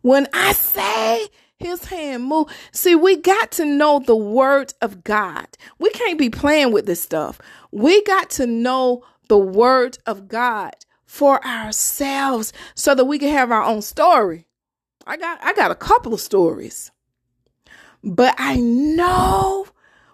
when 0.00 0.26
I 0.32 0.52
say 0.52 1.28
his 1.62 1.86
hand 1.86 2.24
move. 2.24 2.48
See, 2.72 2.94
we 2.94 3.16
got 3.16 3.50
to 3.52 3.64
know 3.64 3.98
the 3.98 4.16
word 4.16 4.74
of 4.80 5.04
God. 5.04 5.46
We 5.78 5.90
can't 5.90 6.18
be 6.18 6.30
playing 6.30 6.72
with 6.72 6.86
this 6.86 7.02
stuff. 7.02 7.40
We 7.70 8.02
got 8.04 8.30
to 8.30 8.46
know 8.46 9.04
the 9.28 9.38
word 9.38 9.98
of 10.06 10.28
God 10.28 10.74
for 11.04 11.44
ourselves 11.44 12.52
so 12.74 12.94
that 12.94 13.04
we 13.04 13.18
can 13.18 13.30
have 13.30 13.50
our 13.50 13.62
own 13.62 13.82
story. 13.82 14.46
I 15.06 15.16
got 15.16 15.42
I 15.42 15.52
got 15.52 15.70
a 15.70 15.76
couple 15.76 16.14
of 16.14 16.20
stories. 16.20 16.90
But 18.04 18.34
I 18.38 18.56
know 18.56 19.66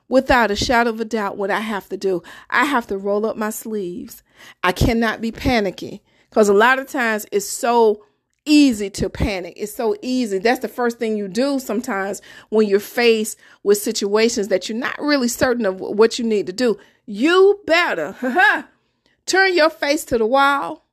without 0.09 0.51
a 0.51 0.57
shadow 0.57 0.91
of 0.91 1.01
a 1.01 1.05
doubt 1.05 1.37
what 1.37 1.51
I 1.51 1.61
have 1.61 1.89
to 1.91 1.97
do. 1.97 2.23
I 2.51 2.65
have 2.65 2.87
to 2.89 2.99
roll 2.99 3.27
up 3.27 3.37
my 3.37 3.51
sleeves. 3.51 4.23
I 4.63 4.73
cannot 4.73 5.21
be 5.21 5.33
panicky 5.33 6.03
because 6.31 6.49
a 6.49 6.55
lot 6.55 6.79
of 6.79 6.89
times 6.89 7.27
it's 7.31 7.47
so 7.47 8.05
easy 8.49 8.91
to 8.91 9.09
panic. 9.09 9.55
It's 9.57 9.75
so 9.75 9.97
easy. 10.03 10.39
That's 10.39 10.61
the 10.61 10.69
first 10.69 10.99
thing 10.99 11.17
you 11.17 11.29
do 11.29 11.59
sometimes 11.59 12.23
when 12.49 12.67
you're 12.67 12.81
faced 12.81 13.39
with 13.63 13.79
situations 13.79 14.49
that 14.49 14.69
you're 14.69 14.79
not 14.79 14.99
really 14.99 15.29
certain 15.29 15.67
of 15.67 15.81
what 15.81 16.19
you 16.19 16.25
need 16.25 16.47
to 16.47 16.53
do. 16.53 16.79
You 17.07 17.61
better 17.67 18.17
Turn 19.27 19.55
your 19.55 19.69
face 19.69 20.07
to 20.07 20.17
the 20.17 20.25
wall 20.25 20.87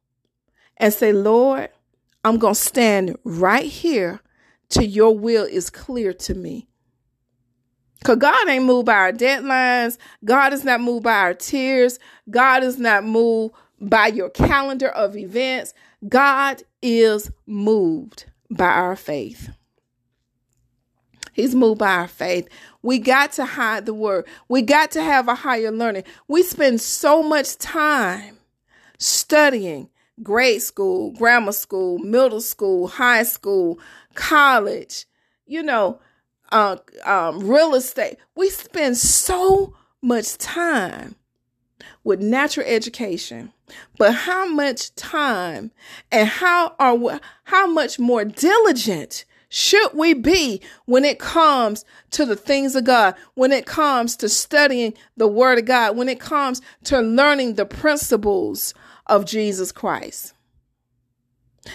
and 0.75 0.93
say, 0.93 1.13
Lord, 1.13 1.69
I'm 2.25 2.37
going 2.37 2.53
to 2.53 2.59
stand 2.59 3.17
right 3.23 3.65
here 3.65 4.19
till 4.67 4.83
your 4.83 5.17
will 5.17 5.45
is 5.45 5.69
clear 5.69 6.11
to 6.11 6.33
me. 6.33 6.67
Because 7.99 8.17
God 8.17 8.49
ain't 8.49 8.65
moved 8.65 8.87
by 8.87 8.95
our 8.95 9.13
deadlines. 9.13 9.97
God 10.25 10.51
is 10.51 10.65
not 10.65 10.81
moved 10.81 11.03
by 11.03 11.13
our 11.13 11.33
tears. 11.33 11.97
God 12.29 12.61
is 12.63 12.77
not 12.77 13.05
moved 13.05 13.55
by 13.79 14.07
your 14.07 14.29
calendar 14.29 14.89
of 14.89 15.15
events. 15.15 15.73
God 16.07 16.63
is 16.81 17.31
moved 17.45 18.25
by 18.49 18.65
our 18.65 18.95
faith. 18.95 19.49
He's 21.33 21.55
moved 21.55 21.79
by 21.79 21.95
our 21.95 22.07
faith. 22.07 22.47
We 22.81 22.99
got 22.99 23.33
to 23.33 23.45
hide 23.45 23.85
the 23.85 23.93
word. 23.93 24.25
We 24.47 24.61
got 24.61 24.91
to 24.91 25.01
have 25.01 25.27
a 25.27 25.35
higher 25.35 25.71
learning. 25.71 26.03
We 26.27 26.43
spend 26.43 26.79
so 26.79 27.21
much 27.21 27.57
time 27.57 28.37
studying 28.97 29.89
grade 30.23 30.61
school, 30.61 31.11
grammar 31.11 31.51
school, 31.51 31.97
middle 31.99 32.41
school, 32.41 32.87
high 32.87 33.23
school, 33.23 33.79
college, 34.13 35.05
you 35.45 35.61
know, 35.61 35.99
uh, 36.51 36.77
um, 37.03 37.45
real 37.47 37.75
estate. 37.75 38.17
We 38.35 38.49
spend 38.49 38.97
so 38.97 39.75
much 40.01 40.37
time 40.37 41.15
with 42.05 42.21
natural 42.21 42.65
education, 42.67 43.51
but 43.97 44.13
how 44.13 44.47
much 44.47 44.95
time 44.95 45.71
and 46.11 46.29
how 46.29 46.75
are 46.79 46.95
we, 46.95 47.11
how 47.45 47.67
much 47.67 47.99
more 47.99 48.23
diligent 48.23 49.25
should 49.49 49.91
we 49.93 50.13
be 50.13 50.61
when 50.85 51.03
it 51.03 51.19
comes 51.19 51.83
to 52.11 52.25
the 52.25 52.35
things 52.35 52.75
of 52.75 52.85
God, 52.85 53.15
when 53.33 53.51
it 53.51 53.65
comes 53.65 54.15
to 54.17 54.29
studying 54.29 54.93
the 55.17 55.27
Word 55.27 55.57
of 55.57 55.65
God, 55.65 55.97
when 55.97 56.07
it 56.07 56.19
comes 56.19 56.61
to 56.85 57.01
learning 57.01 57.55
the 57.55 57.65
principles 57.65 58.73
of 59.07 59.25
Jesus 59.25 59.71
Christ? 59.71 60.33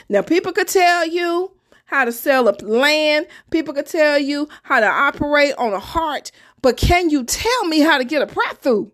Now, 0.08 0.22
people 0.22 0.52
could 0.52 0.68
tell 0.68 1.06
you 1.06 1.52
how 1.86 2.04
to 2.04 2.12
sell 2.12 2.48
a 2.48 2.54
land, 2.62 3.26
people 3.50 3.74
could 3.74 3.86
tell 3.86 4.18
you 4.18 4.48
how 4.62 4.78
to 4.78 4.86
operate 4.86 5.54
on 5.58 5.72
a 5.72 5.80
heart, 5.80 6.30
but 6.62 6.76
can 6.76 7.10
you 7.10 7.24
tell 7.24 7.64
me 7.64 7.80
how 7.80 7.98
to 7.98 8.04
get 8.04 8.22
a 8.22 8.32
breakthrough? 8.32 8.90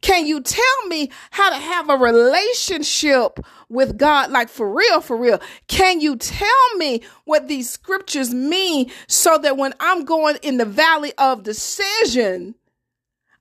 Can 0.00 0.26
you 0.26 0.40
tell 0.40 0.86
me 0.88 1.10
how 1.30 1.50
to 1.50 1.56
have 1.56 1.90
a 1.90 1.96
relationship 1.96 3.38
with 3.68 3.96
God, 3.96 4.30
like 4.30 4.48
for 4.48 4.72
real, 4.72 5.00
for 5.00 5.16
real? 5.16 5.40
Can 5.66 6.00
you 6.00 6.16
tell 6.16 6.76
me 6.76 7.02
what 7.24 7.48
these 7.48 7.68
scriptures 7.70 8.32
mean 8.32 8.90
so 9.08 9.38
that 9.38 9.56
when 9.56 9.74
I'm 9.80 10.04
going 10.04 10.36
in 10.42 10.58
the 10.58 10.64
valley 10.64 11.12
of 11.18 11.42
decision, 11.42 12.54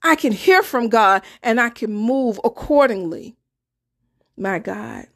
I 0.01 0.15
can 0.15 0.31
hear 0.31 0.63
from 0.63 0.89
God 0.89 1.23
and 1.41 1.59
I 1.59 1.69
can 1.69 1.93
move 1.93 2.39
accordingly? 2.43 3.35
My 4.37 4.59
God. 4.59 5.07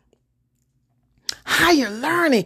Higher 1.45 1.89
learning. 1.89 2.45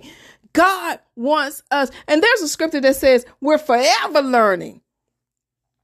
God 0.54 1.00
wants 1.16 1.64
us. 1.72 1.92
And 2.08 2.22
there's 2.22 2.42
a 2.42 2.48
scripture 2.48 2.82
that 2.82 2.96
says 2.96 3.26
we're 3.40 3.58
forever 3.58 4.22
learning. 4.22 4.82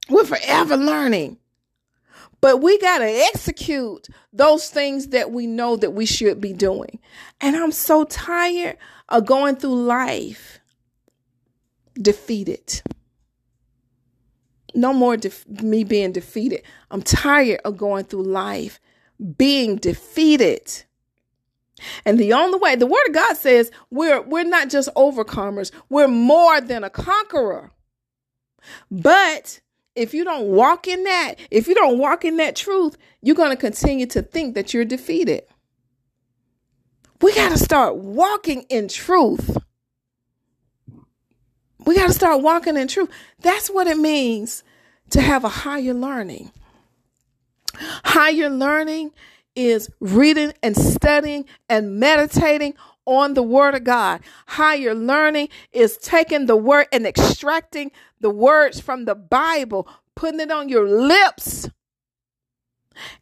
We're 0.10 0.26
forever 0.26 0.78
learning. 0.78 1.38
But 2.47 2.62
we 2.62 2.79
got 2.79 2.99
to 2.99 3.10
execute 3.33 4.07
those 4.31 4.69
things 4.69 5.07
that 5.07 5.31
we 5.31 5.47
know 5.47 5.75
that 5.75 5.91
we 5.91 6.05
should 6.05 6.39
be 6.39 6.53
doing. 6.53 6.97
And 7.41 7.57
I'm 7.57 7.73
so 7.73 8.05
tired 8.05 8.77
of 9.10 9.25
going 9.25 9.57
through 9.57 9.83
life 9.83 10.62
defeated. 12.01 12.81
No 14.73 14.93
more 14.93 15.17
def- 15.17 15.45
me 15.62 15.83
being 15.83 16.13
defeated. 16.13 16.62
I'm 16.89 17.01
tired 17.01 17.60
of 17.65 17.75
going 17.75 18.05
through 18.05 18.23
life 18.23 18.79
being 19.38 19.75
defeated. 19.75 20.86
And 22.05 22.17
the 22.17 22.31
only 22.31 22.60
way, 22.60 22.77
the 22.77 22.88
word 22.88 23.07
of 23.10 23.13
God 23.13 23.36
says 23.36 23.71
we're 23.91 24.21
we're 24.21 24.45
not 24.45 24.69
just 24.69 24.88
overcomers, 24.95 25.73
we're 25.89 26.07
more 26.07 26.62
than 26.62 26.86
a 26.86 26.89
conqueror. 26.89 27.71
But 28.89 29.60
if 29.97 30.13
you 30.13 30.23
don't 30.23 30.47
walk 30.47 30.88
in 30.88 31.03
that, 31.03 31.36
if 31.49 31.67
you 31.67 31.73
don't 31.73 31.97
walk 31.97 32.23
in 32.23 32.38
that 32.38 32.55
truth, 32.55 32.97
you're 33.21 33.36
going 33.36 33.49
to 33.49 33.57
continue 33.57 34.05
to 34.05 34.21
think 34.21 34.53
that 34.55 34.73
you're 34.73 34.86
defeated. 34.86 35.43
We 37.19 37.33
got 37.33 37.49
to 37.49 37.57
start 37.57 37.97
walking 37.97 38.62
in 38.69 38.88
truth. 38.88 39.57
We 41.86 41.95
got 41.95 42.07
to 42.07 42.13
start 42.13 42.43
walking 42.43 42.77
in 42.77 42.88
truth. 42.88 43.10
That's 43.39 43.69
what 43.69 43.88
it 43.88 43.97
means 43.97 44.63
to 45.10 45.21
have 45.21 45.43
a 45.43 45.49
higher 45.49 45.95
learning. 45.95 46.51
Higher 47.75 48.49
learning 48.49 49.12
is 49.55 49.89
reading 49.99 50.53
and 50.62 50.77
studying 50.77 51.45
and 51.69 51.99
meditating 51.99 52.75
on 53.07 53.33
the 53.33 53.41
word 53.41 53.73
of 53.73 53.83
God. 53.83 54.21
Higher 54.45 54.93
learning 54.93 55.49
is 55.71 55.97
taking 55.97 56.45
the 56.45 56.55
word 56.55 56.87
and 56.91 57.07
extracting 57.07 57.91
the 58.19 58.29
words 58.29 58.79
from 58.79 59.05
the 59.05 59.15
Bible, 59.15 59.87
putting 60.15 60.39
it 60.39 60.51
on 60.51 60.69
your 60.69 60.87
lips 60.87 61.69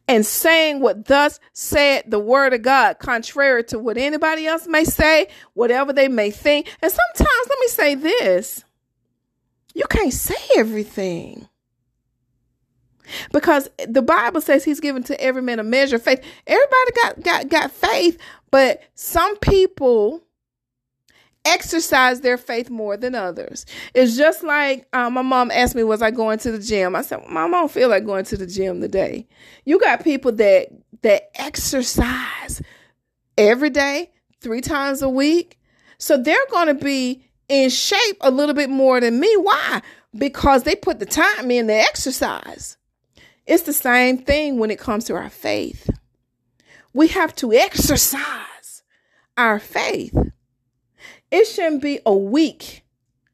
and 0.08 0.26
saying 0.26 0.80
what 0.80 1.06
thus 1.06 1.40
said 1.54 2.04
the 2.08 2.20
word 2.20 2.54
of 2.54 2.62
God, 2.62 3.00
contrary 3.00 3.64
to 3.66 3.80
what 3.80 3.98
anybody 3.98 4.48
else 4.48 4.68
may 4.68 4.84
say, 4.84 5.28
whatever 5.54 5.94
they 5.94 6.08
may 6.08 6.32
think. 6.32 6.68
And 6.82 6.92
sometimes, 6.92 7.50
let 7.50 7.60
me 7.60 7.68
say 7.68 7.96
this 7.96 8.64
you 9.74 9.86
can't 9.90 10.14
say 10.14 10.36
everything. 10.58 11.48
Because 13.32 13.70
the 13.88 14.02
Bible 14.02 14.42
says 14.42 14.64
he's 14.64 14.80
given 14.80 15.04
to 15.04 15.22
every 15.22 15.42
man 15.42 15.60
a 15.60 15.64
measure 15.64 15.98
of 15.98 16.02
faith. 16.02 16.24
Everybody 16.48 16.92
got, 16.96 17.22
got, 17.22 17.50
got 17.50 17.72
faith, 17.72 18.18
but 18.52 18.82
some 18.96 19.38
people 19.38 20.22
exercise 21.46 22.22
their 22.22 22.38
faith 22.38 22.70
more 22.70 22.98
than 22.98 23.16
others. 23.16 23.66
It's 23.94 24.18
just 24.18 24.44
like 24.44 24.88
um, 24.94 25.14
my 25.14 25.22
mom 25.22 25.52
asked 25.52 25.76
me, 25.76 25.84
Was 25.84 26.02
I 26.02 26.12
going 26.12 26.40
to 26.40 26.52
the 26.52 26.60
gym? 26.60 26.96
I 26.96 27.02
said, 27.02 27.22
Mom, 27.30 27.54
I 27.54 27.60
don't 27.60 27.72
feel 27.72 27.90
like 27.90 28.06
going 28.06 28.26
to 28.26 28.38
the 28.38 28.48
gym 28.48 28.82
today. 28.82 29.28
You 29.64 29.80
got 29.80 30.04
people 30.04 30.32
that 30.34 30.70
that 31.04 31.30
exercise 31.36 32.62
every 33.38 33.70
day, 33.70 34.12
three 34.42 34.62
times 34.62 35.02
a 35.02 35.10
week. 35.10 35.60
So 35.98 36.18
they're 36.18 36.38
going 36.52 36.68
to 36.68 36.74
be 36.74 37.24
in 37.48 37.70
shape 37.70 38.18
a 38.22 38.32
little 38.32 38.56
bit 38.56 38.70
more 38.70 39.00
than 39.00 39.20
me. 39.20 39.34
Why? 39.38 39.82
Because 40.18 40.64
they 40.64 40.76
put 40.76 41.00
the 41.00 41.06
time 41.06 41.52
in 41.52 41.68
the 41.68 41.76
exercise. 41.76 42.78
It's 43.46 43.64
the 43.64 43.74
same 43.74 44.18
thing 44.18 44.58
when 44.58 44.72
it 44.72 44.80
comes 44.80 45.06
to 45.06 45.16
our 45.16 45.30
faith. 45.30 45.90
We 46.96 47.10
have 47.10 47.36
to 47.36 47.52
exercise 47.52 48.82
our 49.36 49.60
faith. 49.60 50.16
It 51.30 51.44
shouldn't 51.46 51.82
be 51.82 52.00
a 52.06 52.16
week 52.16 52.86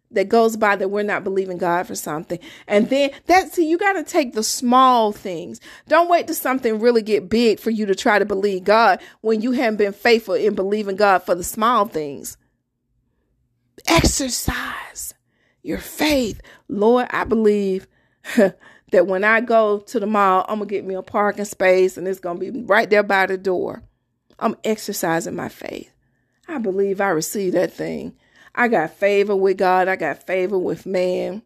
that 0.09 0.29
goes 0.29 0.57
by 0.57 0.75
that 0.75 0.89
we're 0.89 1.03
not 1.03 1.23
believing 1.23 1.59
God 1.59 1.85
for 1.85 1.93
something. 1.93 2.39
And 2.67 2.89
then 2.89 3.11
that 3.27 3.53
see 3.53 3.69
you 3.69 3.77
got 3.77 3.93
to 3.93 4.03
take 4.03 4.33
the 4.33 4.41
small 4.41 5.11
things. 5.11 5.61
Don't 5.87 6.09
wait 6.09 6.25
till 6.25 6.35
something 6.35 6.79
really 6.79 7.03
get 7.03 7.29
big 7.29 7.59
for 7.59 7.69
you 7.69 7.85
to 7.85 7.93
try 7.93 8.17
to 8.17 8.25
believe 8.25 8.63
God 8.63 8.99
when 9.21 9.41
you 9.41 9.51
haven't 9.51 9.77
been 9.77 9.93
faithful 9.93 10.33
in 10.33 10.55
believing 10.55 10.95
God 10.95 11.19
for 11.19 11.35
the 11.35 11.43
small 11.43 11.85
things. 11.85 12.37
Exercise 13.87 15.13
your 15.61 15.77
faith. 15.77 16.41
Lord, 16.67 17.05
I 17.11 17.25
believe 17.25 17.87
that 18.91 19.07
when 19.07 19.23
I 19.23 19.41
go 19.41 19.79
to 19.79 19.99
the 19.99 20.05
mall, 20.05 20.45
I'm 20.47 20.59
going 20.59 20.69
to 20.69 20.75
get 20.75 20.85
me 20.85 20.95
a 20.95 21.01
parking 21.01 21.45
space 21.45 21.97
and 21.97 22.07
it's 22.07 22.19
going 22.19 22.39
to 22.39 22.51
be 22.51 22.61
right 22.63 22.89
there 22.89 23.03
by 23.03 23.25
the 23.25 23.37
door. 23.37 23.83
I'm 24.39 24.55
exercising 24.63 25.35
my 25.35 25.49
faith. 25.49 25.91
I 26.47 26.57
believe 26.57 26.99
I 26.99 27.09
received 27.09 27.55
that 27.55 27.73
thing. 27.73 28.15
I 28.53 28.67
got 28.67 28.93
favor 28.93 29.35
with 29.35 29.57
God, 29.57 29.87
I 29.87 29.95
got 29.95 30.25
favor 30.25 30.57
with 30.57 30.85
man. 30.85 31.41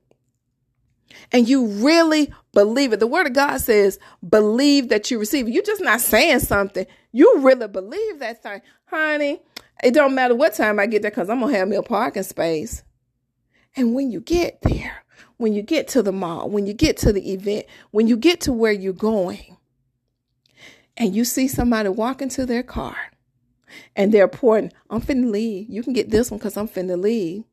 And 1.32 1.48
you 1.48 1.68
really 1.68 2.34
believe 2.54 2.92
it. 2.92 3.00
The 3.00 3.08
word 3.08 3.28
of 3.28 3.34
God 3.34 3.58
says, 3.62 4.00
believe 4.28 4.90
that 4.90 5.12
you 5.12 5.20
receive. 5.20 5.48
You're 5.48 5.64
just 5.64 5.82
not 5.82 6.02
saying 6.02 6.40
something. 6.40 6.86
You 7.12 7.40
really 7.40 7.68
believe 7.68 8.20
that 8.20 8.42
thing. 8.42 8.62
Honey, 8.86 9.42
it 9.84 9.94
don't 9.94 10.16
matter 10.16 10.36
what 10.36 10.56
time 10.56 10.80
I 10.80 10.88
get 10.88 11.04
there 11.04 11.12
because 11.12 11.30
I'm 11.30 11.40
going 11.40 11.54
to 11.54 11.60
have 11.60 11.68
me 11.68 11.76
a 11.76 11.84
parking 11.84 12.24
space. 12.24 12.84
And 13.76 13.94
when 13.94 14.12
you 14.12 14.22
get 14.22 14.62
there, 14.62 15.05
when 15.38 15.54
you 15.54 15.62
get 15.62 15.88
to 15.90 16.02
the 16.02 16.12
mall, 16.12 16.50
when 16.50 16.66
you 16.66 16.74
get 16.74 16.98
to 16.98 17.12
the 17.14 17.34
event, 17.34 17.66
when 17.92 18.08
you 18.08 18.18
get 18.18 18.42
to 18.42 18.54
where 18.54 18.72
you're 18.72 18.94
going, 18.94 19.58
and 20.98 21.16
you 21.16 21.26
see 21.26 21.48
somebody 21.48 21.90
walk 21.90 22.22
into 22.22 22.46
their 22.46 22.64
car 22.64 22.96
and 23.96 24.14
they're 24.14 24.28
pouring, 24.28 24.72
I'm 24.90 25.02
finna 25.02 25.30
leave. 25.30 25.70
You 25.70 25.84
can 25.84 25.94
get 25.94 26.10
this 26.10 26.32
one 26.32 26.38
because 26.38 26.58
I'm 26.58 26.68
finna 26.68 27.02
leave. 27.02 27.44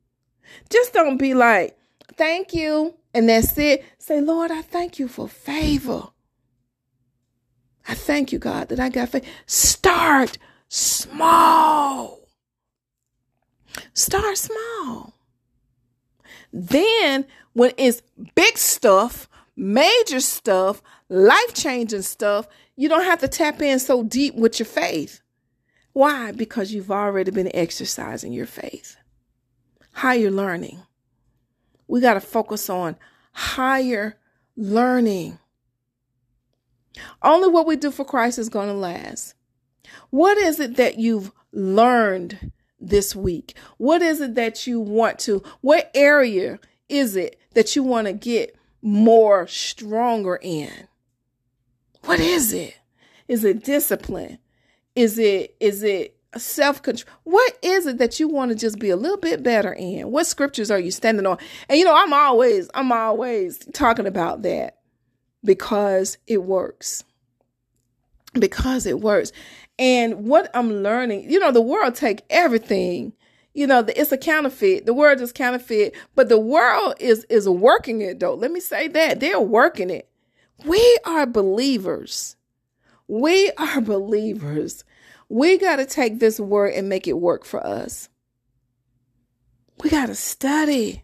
Just 0.70 0.92
don't 0.92 1.16
be 1.16 1.34
like, 1.34 1.76
thank 2.16 2.54
you. 2.54 2.94
And 3.14 3.28
that's 3.28 3.56
it. 3.58 3.84
Say, 3.98 4.20
Lord, 4.20 4.50
I 4.50 4.62
thank 4.62 4.98
you 4.98 5.08
for 5.08 5.28
favor. 5.28 6.08
I 7.88 7.94
thank 7.94 8.32
you, 8.32 8.38
God, 8.38 8.68
that 8.68 8.78
I 8.78 8.88
got 8.88 9.08
faith. 9.08 9.26
Start 9.46 10.38
small. 10.68 12.20
Start 13.92 14.38
small. 14.38 15.14
Then, 16.52 17.24
when 17.52 17.72
it's 17.76 18.02
big 18.34 18.58
stuff, 18.58 19.28
major 19.56 20.20
stuff, 20.20 20.82
life 21.08 21.54
changing 21.54 22.02
stuff, 22.02 22.46
you 22.76 22.88
don't 22.88 23.04
have 23.04 23.20
to 23.20 23.28
tap 23.28 23.60
in 23.62 23.78
so 23.78 24.02
deep 24.02 24.34
with 24.34 24.58
your 24.58 24.66
faith. 24.66 25.20
Why? 25.92 26.32
Because 26.32 26.72
you've 26.72 26.90
already 26.90 27.30
been 27.30 27.54
exercising 27.54 28.32
your 28.32 28.46
faith. 28.46 28.96
Higher 29.92 30.30
learning. 30.30 30.82
We 31.86 32.00
got 32.00 32.14
to 32.14 32.20
focus 32.20 32.70
on 32.70 32.96
higher 33.32 34.18
learning. 34.56 35.38
Only 37.22 37.48
what 37.48 37.66
we 37.66 37.76
do 37.76 37.90
for 37.90 38.04
Christ 38.04 38.38
is 38.38 38.48
going 38.48 38.68
to 38.68 38.74
last. 38.74 39.34
What 40.10 40.38
is 40.38 40.60
it 40.60 40.76
that 40.76 40.98
you've 40.98 41.32
learned 41.52 42.52
this 42.82 43.16
week? 43.16 43.54
What 43.78 44.02
is 44.02 44.20
it 44.20 44.34
that 44.34 44.66
you 44.66 44.80
want 44.80 45.18
to, 45.20 45.42
what 45.60 45.90
area 45.94 46.58
is 46.88 47.16
it 47.16 47.38
that 47.54 47.74
you 47.76 47.82
want 47.82 48.06
to 48.06 48.12
get 48.12 48.56
more 48.82 49.46
stronger 49.46 50.38
in? 50.42 50.88
What 52.04 52.20
is 52.20 52.52
it? 52.52 52.76
Is 53.28 53.44
it 53.44 53.64
discipline? 53.64 54.38
Is 54.94 55.18
it, 55.18 55.56
is 55.60 55.82
it 55.82 56.16
self 56.36 56.82
control? 56.82 57.14
What 57.24 57.58
is 57.62 57.86
it 57.86 57.98
that 57.98 58.18
you 58.18 58.28
want 58.28 58.50
to 58.50 58.56
just 58.56 58.78
be 58.78 58.90
a 58.90 58.96
little 58.96 59.16
bit 59.16 59.42
better 59.42 59.72
in? 59.72 60.10
What 60.10 60.26
scriptures 60.26 60.70
are 60.70 60.78
you 60.78 60.90
standing 60.90 61.26
on? 61.26 61.38
And 61.68 61.78
you 61.78 61.84
know, 61.84 61.94
I'm 61.94 62.12
always, 62.12 62.68
I'm 62.74 62.92
always 62.92 63.58
talking 63.72 64.06
about 64.06 64.42
that 64.42 64.78
because 65.44 66.18
it 66.26 66.42
works. 66.42 67.04
Because 68.34 68.86
it 68.86 69.00
works. 69.00 69.30
And 69.82 70.26
what 70.28 70.48
I'm 70.54 70.84
learning, 70.84 71.28
you 71.28 71.40
know, 71.40 71.50
the 71.50 71.60
world 71.60 71.96
take 71.96 72.22
everything. 72.30 73.14
You 73.52 73.66
know, 73.66 73.80
it's 73.80 74.12
a 74.12 74.16
counterfeit. 74.16 74.86
The 74.86 74.94
world 74.94 75.20
is 75.20 75.32
counterfeit, 75.32 75.96
but 76.14 76.28
the 76.28 76.38
world 76.38 76.94
is 77.00 77.24
is 77.24 77.48
working 77.48 78.00
it 78.00 78.20
though. 78.20 78.34
Let 78.34 78.52
me 78.52 78.60
say 78.60 78.86
that. 78.86 79.18
They're 79.18 79.40
working 79.40 79.90
it. 79.90 80.08
We 80.64 80.98
are 81.04 81.26
believers. 81.26 82.36
We 83.08 83.50
are 83.58 83.80
believers. 83.94 84.84
We 85.28 85.58
got 85.58 85.76
to 85.76 85.86
take 85.86 86.20
this 86.20 86.38
word 86.38 86.74
and 86.74 86.88
make 86.88 87.08
it 87.08 87.14
work 87.14 87.44
for 87.44 87.66
us. 87.66 88.08
We 89.82 89.90
got 89.90 90.06
to 90.06 90.14
study. 90.14 91.02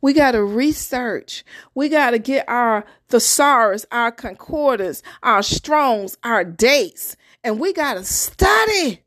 We 0.00 0.12
got 0.12 0.32
to 0.32 0.44
research. 0.44 1.44
We 1.74 1.88
got 1.88 2.10
to 2.10 2.20
get 2.20 2.48
our 2.48 2.84
thesaurus, 3.08 3.84
our 3.90 4.12
concordance, 4.12 5.02
our 5.24 5.42
strongs, 5.42 6.16
our 6.22 6.44
Dake's, 6.44 7.16
and 7.44 7.58
we 7.60 7.72
got 7.72 7.94
to 7.94 8.04
study. 8.04 9.02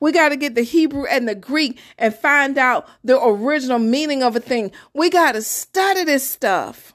We 0.00 0.12
got 0.12 0.30
to 0.30 0.36
get 0.36 0.54
the 0.54 0.62
Hebrew 0.62 1.04
and 1.06 1.28
the 1.28 1.34
Greek 1.34 1.78
and 1.98 2.14
find 2.14 2.56
out 2.56 2.88
the 3.04 3.22
original 3.22 3.78
meaning 3.78 4.22
of 4.22 4.34
a 4.34 4.40
thing. 4.40 4.72
We 4.94 5.10
got 5.10 5.32
to 5.32 5.42
study 5.42 6.04
this 6.04 6.28
stuff. 6.28 6.94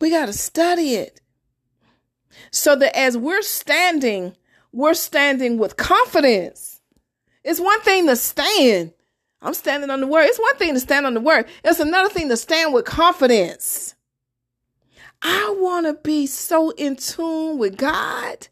We 0.00 0.10
got 0.10 0.26
to 0.26 0.32
study 0.32 0.94
it. 0.94 1.20
So 2.50 2.76
that 2.76 2.96
as 2.96 3.16
we're 3.16 3.42
standing, 3.42 4.36
we're 4.72 4.94
standing 4.94 5.58
with 5.58 5.76
confidence. 5.76 6.80
It's 7.42 7.60
one 7.60 7.80
thing 7.80 8.06
to 8.06 8.16
stand. 8.16 8.92
I'm 9.42 9.54
standing 9.54 9.90
on 9.90 10.00
the 10.00 10.06
word. 10.06 10.24
It's 10.24 10.38
one 10.38 10.56
thing 10.56 10.74
to 10.74 10.80
stand 10.80 11.06
on 11.06 11.14
the 11.14 11.20
word. 11.20 11.46
It's 11.64 11.80
another 11.80 12.08
thing 12.08 12.28
to 12.28 12.36
stand 12.36 12.72
with 12.72 12.84
confidence. 12.84 13.95
I 15.22 15.54
want 15.58 15.86
to 15.86 15.94
be 15.94 16.26
so 16.26 16.70
in 16.70 16.96
tune 16.96 17.58
with 17.58 17.76
God 17.76 18.48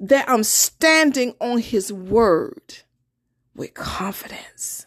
that 0.00 0.28
I'm 0.28 0.44
standing 0.44 1.34
on 1.40 1.58
his 1.58 1.92
word 1.92 2.78
with 3.54 3.74
confidence. 3.74 4.86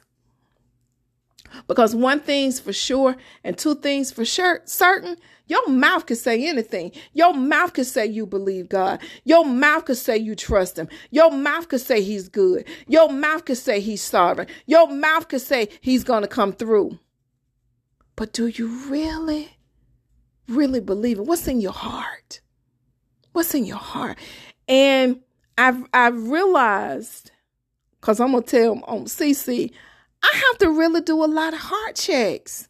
Because 1.67 1.95
one 1.95 2.19
thing's 2.19 2.59
for 2.59 2.73
sure 2.73 3.15
and 3.43 3.57
two 3.57 3.75
things 3.75 4.11
for 4.11 4.25
sure 4.25 4.61
certain, 4.65 5.17
your 5.47 5.67
mouth 5.67 6.05
could 6.05 6.17
say 6.17 6.45
anything. 6.47 6.91
Your 7.13 7.33
mouth 7.33 7.73
could 7.73 7.87
say 7.87 8.05
you 8.05 8.25
believe 8.25 8.69
God. 8.69 8.99
Your 9.23 9.45
mouth 9.45 9.85
could 9.85 9.97
say 9.97 10.17
you 10.17 10.35
trust 10.35 10.77
him. 10.77 10.89
Your 11.09 11.31
mouth 11.31 11.69
could 11.69 11.81
say 11.81 12.01
he's 12.03 12.27
good. 12.27 12.65
Your 12.87 13.09
mouth 13.09 13.45
could 13.45 13.57
say 13.57 13.79
he's 13.79 14.01
sovereign. 14.01 14.47
Your 14.65 14.87
mouth 14.87 15.29
could 15.29 15.41
say 15.41 15.69
he's 15.81 16.03
going 16.03 16.21
to 16.21 16.27
come 16.27 16.51
through. 16.51 16.99
But 18.15 18.33
do 18.33 18.47
you 18.47 18.67
really 18.89 19.56
really 20.47 20.79
believe 20.79 21.19
it? 21.19 21.25
What's 21.25 21.47
in 21.47 21.61
your 21.61 21.73
heart? 21.73 22.41
What's 23.33 23.53
in 23.53 23.65
your 23.65 23.77
heart? 23.77 24.17
And 24.67 25.21
I've 25.57 25.83
I've 25.93 26.29
realized, 26.29 27.31
cause 28.01 28.19
I'm 28.19 28.31
gonna 28.31 28.43
tell 28.43 28.73
on 28.83 28.99
um, 28.99 29.05
CC, 29.05 29.71
I 30.23 30.43
have 30.49 30.57
to 30.59 30.69
really 30.69 31.01
do 31.01 31.23
a 31.23 31.25
lot 31.25 31.53
of 31.53 31.59
heart 31.59 31.95
checks. 31.95 32.69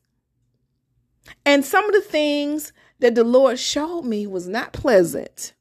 And 1.46 1.64
some 1.64 1.86
of 1.86 1.94
the 1.94 2.02
things 2.02 2.74
that 3.00 3.16
the 3.16 3.24
Lord 3.24 3.60
showed 3.60 4.04
me 4.04 4.28
was 4.28 4.48
not 4.48 4.74
pleasant. 4.74 5.54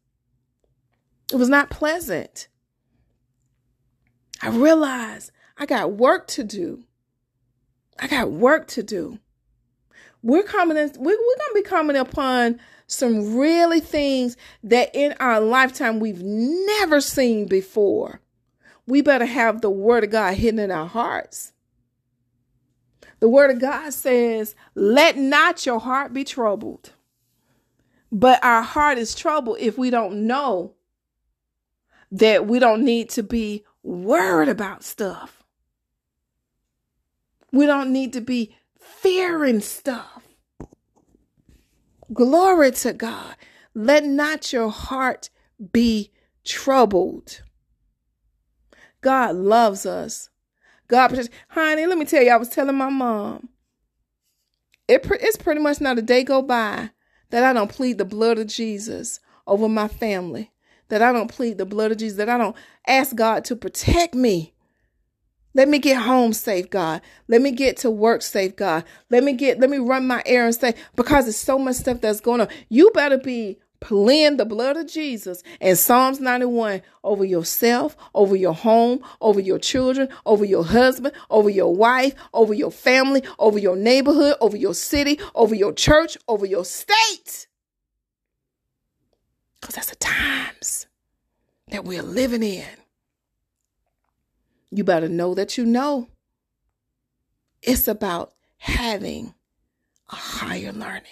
It 1.32 1.36
was 1.36 1.48
not 1.48 1.70
pleasant. 1.70 2.48
I 4.42 4.48
realized 4.48 5.32
I 5.56 5.66
got 5.66 5.92
work 5.92 6.26
to 6.28 6.44
do. 6.44 6.84
I 7.98 8.06
got 8.06 8.30
work 8.30 8.68
to 8.68 8.82
do. 8.82 9.18
We're 10.26 10.42
coming 10.42 10.76
in, 10.76 10.90
we, 10.98 11.12
we're 11.12 11.14
going 11.14 11.38
to 11.38 11.52
be 11.54 11.62
coming 11.62 11.96
upon 11.96 12.58
some 12.88 13.36
really 13.36 13.78
things 13.78 14.36
that 14.64 14.90
in 14.92 15.14
our 15.20 15.40
lifetime 15.40 16.00
we've 16.00 16.20
never 16.20 17.00
seen 17.00 17.46
before. 17.46 18.20
We 18.88 19.02
better 19.02 19.24
have 19.24 19.60
the 19.60 19.70
word 19.70 20.02
of 20.02 20.10
God 20.10 20.34
hidden 20.34 20.58
in 20.58 20.72
our 20.72 20.88
hearts. 20.88 21.52
The 23.20 23.28
word 23.28 23.52
of 23.52 23.60
God 23.60 23.92
says, 23.92 24.56
let 24.74 25.16
not 25.16 25.64
your 25.64 25.78
heart 25.78 26.12
be 26.12 26.24
troubled. 26.24 26.90
But 28.10 28.42
our 28.42 28.62
heart 28.62 28.98
is 28.98 29.14
troubled 29.14 29.58
if 29.60 29.78
we 29.78 29.90
don't 29.90 30.26
know 30.26 30.74
that 32.10 32.48
we 32.48 32.58
don't 32.58 32.84
need 32.84 33.10
to 33.10 33.22
be 33.22 33.64
worried 33.84 34.48
about 34.48 34.82
stuff. 34.82 35.44
We 37.52 37.66
don't 37.66 37.92
need 37.92 38.12
to 38.14 38.20
be 38.20 38.56
fearing 38.76 39.60
stuff. 39.60 40.15
Glory 42.12 42.70
to 42.70 42.92
God. 42.92 43.36
Let 43.74 44.04
not 44.04 44.52
your 44.52 44.70
heart 44.70 45.30
be 45.72 46.12
troubled. 46.44 47.42
God 49.00 49.36
loves 49.36 49.86
us. 49.86 50.30
God, 50.88 51.08
protects. 51.08 51.30
honey, 51.48 51.86
let 51.86 51.98
me 51.98 52.04
tell 52.04 52.22
you, 52.22 52.30
I 52.30 52.36
was 52.36 52.48
telling 52.48 52.76
my 52.76 52.88
mom, 52.88 53.48
it, 54.88 55.06
it's 55.10 55.36
pretty 55.36 55.60
much 55.60 55.80
not 55.80 55.98
a 55.98 56.02
day 56.02 56.22
go 56.22 56.42
by 56.42 56.90
that 57.30 57.42
I 57.42 57.52
don't 57.52 57.70
plead 57.70 57.98
the 57.98 58.04
blood 58.04 58.38
of 58.38 58.46
Jesus 58.46 59.20
over 59.46 59.68
my 59.68 59.88
family, 59.88 60.52
that 60.88 61.02
I 61.02 61.12
don't 61.12 61.30
plead 61.30 61.58
the 61.58 61.66
blood 61.66 61.90
of 61.90 61.98
Jesus, 61.98 62.18
that 62.18 62.28
I 62.28 62.38
don't 62.38 62.56
ask 62.86 63.16
God 63.16 63.44
to 63.46 63.56
protect 63.56 64.14
me 64.14 64.54
let 65.56 65.68
me 65.68 65.78
get 65.78 65.96
home 65.96 66.34
safe, 66.34 66.68
God. 66.68 67.00
Let 67.28 67.40
me 67.40 67.50
get 67.50 67.78
to 67.78 67.90
work 67.90 68.20
safe, 68.20 68.56
God. 68.56 68.84
Let 69.08 69.24
me 69.24 69.32
get, 69.32 69.58
let 69.58 69.70
me 69.70 69.78
run 69.78 70.06
my 70.06 70.22
errands 70.26 70.58
safe 70.58 70.74
because 70.96 71.24
there's 71.24 71.38
so 71.38 71.58
much 71.58 71.76
stuff 71.76 72.02
that's 72.02 72.20
going 72.20 72.42
on. 72.42 72.48
You 72.68 72.90
better 72.90 73.16
be 73.16 73.56
pleading 73.80 74.36
the 74.36 74.44
blood 74.44 74.76
of 74.76 74.86
Jesus 74.86 75.42
and 75.62 75.78
Psalms 75.78 76.20
91 76.20 76.82
over 77.02 77.24
yourself, 77.24 77.96
over 78.14 78.36
your 78.36 78.52
home, 78.52 79.00
over 79.22 79.40
your 79.40 79.58
children, 79.58 80.10
over 80.26 80.44
your 80.44 80.62
husband, 80.62 81.14
over 81.30 81.48
your 81.48 81.74
wife, 81.74 82.12
over 82.34 82.52
your 82.52 82.70
family, 82.70 83.22
over 83.38 83.58
your 83.58 83.76
neighborhood, 83.76 84.36
over 84.42 84.58
your 84.58 84.74
city, 84.74 85.18
over 85.34 85.54
your 85.54 85.72
church, 85.72 86.18
over 86.28 86.44
your 86.44 86.66
state. 86.66 87.46
Because 89.58 89.74
that's 89.74 89.88
the 89.88 89.96
times 89.96 90.86
that 91.68 91.86
we're 91.86 92.02
living 92.02 92.42
in 92.42 92.66
you 94.70 94.84
better 94.84 95.08
know 95.08 95.34
that 95.34 95.56
you 95.56 95.64
know. 95.64 96.08
It's 97.62 97.88
about 97.88 98.32
having 98.58 99.34
a 100.10 100.16
higher 100.16 100.72
learning. 100.72 101.02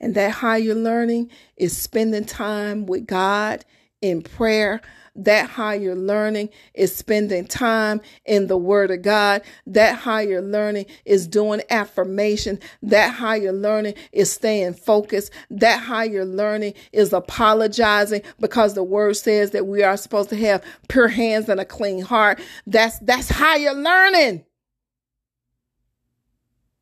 And 0.00 0.14
that 0.14 0.30
higher 0.32 0.74
learning 0.74 1.30
is 1.56 1.76
spending 1.76 2.24
time 2.24 2.86
with 2.86 3.06
God 3.06 3.64
in 4.00 4.22
prayer. 4.22 4.80
That 5.16 5.50
higher 5.50 5.94
learning 5.94 6.50
is 6.74 6.94
spending 6.94 7.46
time 7.46 8.00
in 8.24 8.46
the 8.46 8.56
Word 8.56 8.90
of 8.90 9.02
God. 9.02 9.42
That 9.66 9.98
higher 9.98 10.42
learning 10.42 10.86
is 11.04 11.26
doing 11.26 11.62
affirmation. 11.70 12.60
That 12.82 13.14
higher 13.14 13.52
learning 13.52 13.94
is 14.12 14.30
staying 14.30 14.74
focused. 14.74 15.32
That 15.50 15.80
higher 15.80 16.24
learning 16.24 16.74
is 16.92 17.12
apologizing 17.12 18.22
because 18.40 18.74
the 18.74 18.84
Word 18.84 19.16
says 19.16 19.52
that 19.52 19.66
we 19.66 19.82
are 19.82 19.96
supposed 19.96 20.30
to 20.30 20.36
have 20.36 20.62
pure 20.88 21.08
hands 21.08 21.48
and 21.48 21.60
a 21.60 21.64
clean 21.64 22.02
heart. 22.02 22.40
That's 22.66 22.98
that's 23.00 23.30
higher 23.30 23.74
learning. 23.74 24.44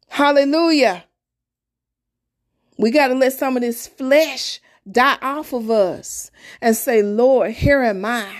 Hallelujah. 0.08 1.04
We 2.78 2.90
got 2.90 3.08
to 3.08 3.14
let 3.14 3.32
some 3.32 3.56
of 3.56 3.62
this 3.62 3.86
flesh 3.86 4.60
die 4.90 5.18
off 5.22 5.52
of 5.52 5.70
us 5.70 6.30
and 6.60 6.76
say, 6.76 7.02
Lord, 7.02 7.52
here 7.52 7.82
am 7.82 8.04
I. 8.04 8.30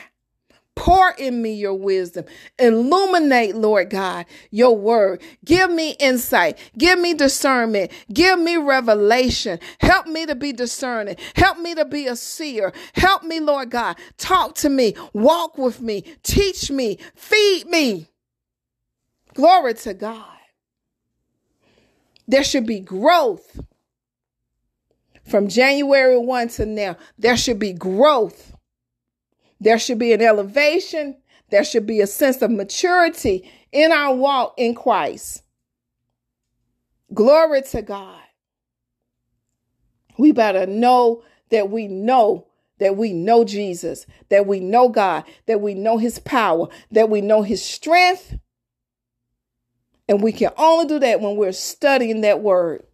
Pour 0.77 1.11
in 1.19 1.41
me 1.41 1.55
your 1.55 1.75
wisdom. 1.75 2.25
Illuminate, 2.59 3.55
Lord 3.55 3.91
God, 3.91 4.27
your 4.51 4.77
word. 4.77 5.23
Give 5.45 5.71
me 5.71 5.93
insight. 6.01 6.59
Give 6.77 6.99
me 6.99 7.15
discernment. 7.15 7.93
Give 8.13 8.39
me 8.39 8.57
revelation. 8.57 9.61
Help 9.81 10.09
me 10.09 10.27
to 10.27 10.35
be 10.35 10.53
discerning. 10.53 11.17
Help 11.37 11.59
me 11.59 11.75
to 11.77 11.85
be 11.85 12.07
a 12.09 12.17
seer. 12.17 12.73
Help 12.95 13.23
me, 13.23 13.39
Lord 13.39 13.71
God. 13.71 13.97
Talk 14.19 14.57
to 14.57 14.69
me. 14.69 14.95
Walk 15.13 15.59
with 15.59 15.81
me. 15.81 16.03
Teach 16.25 16.71
me. 16.71 16.99
Feed 17.15 17.67
me. 17.69 18.09
Glory 19.33 19.75
to 19.75 19.95
God. 19.95 20.27
There 22.27 22.45
should 22.45 22.67
be 22.67 22.81
growth 22.81 23.61
from 25.25 25.49
January 25.49 26.19
1 26.19 26.49
to 26.49 26.67
now, 26.67 26.97
there 27.19 27.37
should 27.37 27.59
be 27.59 27.73
growth. 27.73 28.55
There 29.61 29.79
should 29.79 29.99
be 29.99 30.13
an 30.13 30.21
elevation. 30.21 31.17
There 31.51 31.65
should 31.65 31.87
be 31.87 32.01
a 32.01 32.07
sense 32.07 32.43
of 32.43 32.51
maturity 32.51 33.51
in 33.73 33.93
our 33.93 34.15
walk 34.15 34.55
in 34.57 34.75
Christ. 34.75 35.43
Glory 37.13 37.63
to 37.63 37.83
God. 37.83 38.21
We 40.19 40.33
better 40.33 40.67
know 40.67 41.23
that 41.51 41.71
we 41.71 41.89
know 41.89 42.47
that 42.79 42.97
we 42.97 43.13
know 43.13 43.45
Jesus, 43.45 44.07
that 44.31 44.47
we 44.47 44.61
know 44.61 44.89
God, 44.89 45.25
that 45.47 45.61
we 45.61 45.75
know 45.75 45.99
his 45.99 46.19
power, 46.19 46.69
that 46.91 47.09
we 47.09 47.21
know 47.21 47.43
his 47.43 47.65
strength. 47.65 48.37
And 50.09 50.21
we 50.21 50.33
can 50.33 50.51
only 50.59 50.87
do 50.87 50.99
that 50.99 51.21
when 51.21 51.37
we're 51.37 51.53
studying 51.53 52.21
that 52.23 52.41
word. 52.41 52.85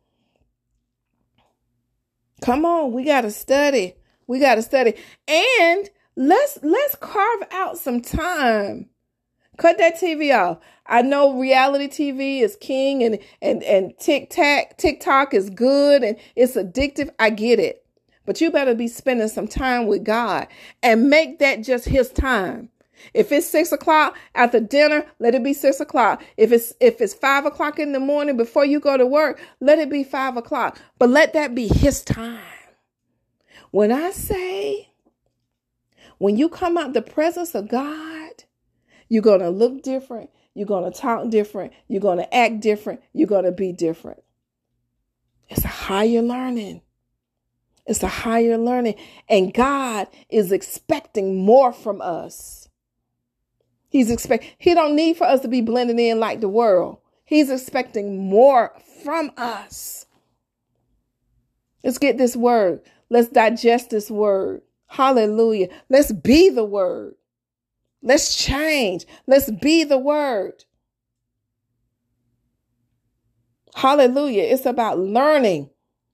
Come 2.43 2.65
on, 2.65 2.93
we 2.93 3.05
got 3.05 3.23
to 3.23 3.31
study. 3.31 3.95
We 4.27 4.39
got 4.39 4.55
to 4.57 4.63
study. 4.63 4.95
And 5.29 5.91
let's 6.17 6.59
let's 6.63 6.97
carve 6.97 7.43
out 7.51 7.79
some 7.79 8.01
time. 8.01 8.89
Cut 9.59 9.79
that 9.79 10.01
TV 10.01 10.35
off. 10.35 10.59
I 10.87 11.03
know 11.03 11.39
reality 11.39 11.89
TV 11.89 12.41
is 12.41 12.57
king 12.57 13.03
and 13.03 13.19
and 13.43 13.63
and 13.63 13.93
TikTok 13.99 14.77
TikTok 14.79 15.35
is 15.35 15.51
good 15.51 16.03
and 16.03 16.17
it's 16.35 16.57
addictive. 16.57 17.11
I 17.19 17.31
get 17.31 17.59
it. 17.59 17.85
But 18.25 18.41
you 18.41 18.51
better 18.51 18.75
be 18.75 18.89
spending 18.89 19.29
some 19.29 19.49
time 19.49 19.87
with 19.87 20.05
God 20.05 20.47
and 20.83 21.11
make 21.11 21.39
that 21.41 21.63
just 21.63 21.87
his 21.87 22.11
time. 22.11 22.71
If 23.15 23.33
it's 23.33 23.47
six 23.47 23.73
o'clock 23.73 24.17
after 24.35 24.61
dinner, 24.61 25.07
let 25.19 25.35
it 25.35 25.43
be 25.43 25.53
six 25.53 25.81
o'clock. 25.81 26.23
If 26.37 26.53
it's 26.53 26.73
if 26.81 27.01
it's 27.01 27.15
five 27.15 27.47
o'clock 27.47 27.79
in 27.79 27.93
the 27.93 28.01
morning 28.01 28.37
before 28.37 28.65
you 28.65 28.81
go 28.81 28.97
to 28.97 29.07
work, 29.07 29.41
let 29.61 29.79
it 29.79 29.91
be 29.91 30.05
five 30.05 30.37
o'clock. 30.37 30.79
But 30.99 31.11
let 31.11 31.33
that 31.33 31.55
be 31.55 31.69
his 31.69 32.03
time. 32.03 32.41
When 33.71 33.93
I 33.93 34.11
say, 34.11 34.89
when 36.19 36.37
you 36.37 36.49
come 36.49 36.77
out 36.77 36.93
the 36.93 37.03
presence 37.03 37.55
of 37.55 37.69
God, 37.69 38.45
you're 39.09 39.23
gonna 39.23 39.51
look 39.51 39.83
different. 39.83 40.31
You're 40.55 40.67
gonna 40.67 40.91
talk 40.91 41.31
different. 41.31 41.73
You're 41.89 42.01
gonna 42.01 42.27
act 42.33 42.61
different. 42.61 43.01
You're 43.13 43.29
gonna 43.29 43.53
be 43.53 43.73
different. 43.73 44.23
It's 45.49 45.65
a 45.65 45.69
higher 45.69 46.23
learning. 46.23 46.83
It's 47.87 48.03
a 48.03 48.09
higher 48.09 48.57
learning. 48.57 48.95
And 49.29 49.53
God 49.53 50.09
is 50.29 50.53
expecting 50.53 51.45
more 51.45 51.73
from 51.73 52.01
us. 52.01 52.69
He's 53.91 54.11
expect 54.11 54.45
he 54.57 54.73
don't 54.73 54.97
need 54.97 55.17
for 55.17 55.25
us 55.27 55.41
to 55.41 55.49
be 55.49 55.61
blending 55.61 55.99
in 55.99 56.19
like 56.19 56.41
the 56.41 56.49
world. 56.49 56.99
He's 57.25 57.51
expecting 57.51 58.29
more 58.31 58.73
from 59.03 59.33
us. 59.37 60.07
Let's 61.85 61.99
get 61.99 62.17
this 62.17 62.37
word. 62.37 62.83
Let's 63.11 63.29
digest 63.29 63.91
this 63.91 64.11
word. 64.11 64.63
Hallelujah. 64.87 65.69
Let's 65.89 66.13
be 66.13 66.51
the 66.51 66.65
word. 66.65 67.15
Let's 68.03 68.37
change. 68.37 69.07
Let's 69.27 69.51
be 69.51 69.85
the 69.85 69.99
word. 69.99 70.65
Hallelujah. 73.75 74.43
It's 74.43 74.67
about 74.67 74.99
learning, 74.99 75.71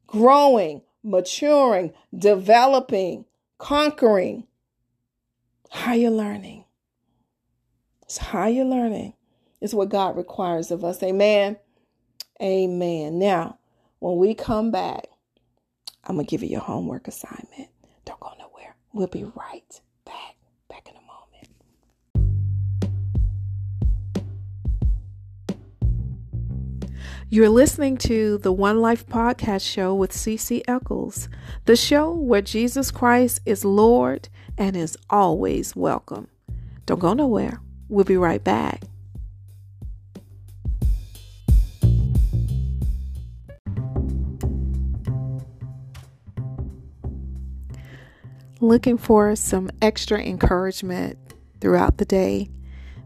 growing, 0.06 0.82
maturing, 1.02 1.92
developing, 2.16 3.24
conquering. 3.58 4.46
Higher 5.70 6.10
learning. 6.10 6.65
It's 8.06 8.18
higher 8.18 8.64
learning. 8.64 9.14
It's 9.60 9.74
what 9.74 9.88
God 9.88 10.16
requires 10.16 10.70
of 10.70 10.84
us. 10.84 11.02
Amen. 11.02 11.56
Amen. 12.40 13.18
Now, 13.18 13.58
when 13.98 14.16
we 14.16 14.32
come 14.32 14.70
back, 14.70 15.08
I'm 16.04 16.14
going 16.14 16.24
to 16.24 16.30
give 16.30 16.44
you 16.44 16.48
your 16.48 16.60
homework 16.60 17.08
assignment. 17.08 17.68
Don't 18.04 18.20
go 18.20 18.30
nowhere. 18.38 18.76
We'll 18.92 19.08
be 19.08 19.24
right 19.24 19.80
back. 20.04 20.36
Back 20.68 20.88
in 20.88 20.94
a 20.94 22.20
moment. 22.20 22.30
You're 27.28 27.48
listening 27.48 27.96
to 27.98 28.38
the 28.38 28.52
One 28.52 28.80
Life 28.80 29.04
Podcast 29.08 29.68
Show 29.68 29.96
with 29.96 30.12
Cece 30.12 30.62
Eccles, 30.68 31.28
the 31.64 31.74
show 31.74 32.12
where 32.12 32.40
Jesus 32.40 32.92
Christ 32.92 33.40
is 33.44 33.64
Lord 33.64 34.28
and 34.56 34.76
is 34.76 34.96
always 35.10 35.74
welcome. 35.74 36.28
Don't 36.84 37.00
go 37.00 37.12
nowhere. 37.12 37.60
We'll 37.88 38.04
be 38.04 38.16
right 38.16 38.42
back. 38.42 38.82
Looking 48.60 48.96
for 48.96 49.36
some 49.36 49.70
extra 49.82 50.18
encouragement 50.18 51.18
throughout 51.60 51.98
the 51.98 52.04
day? 52.04 52.48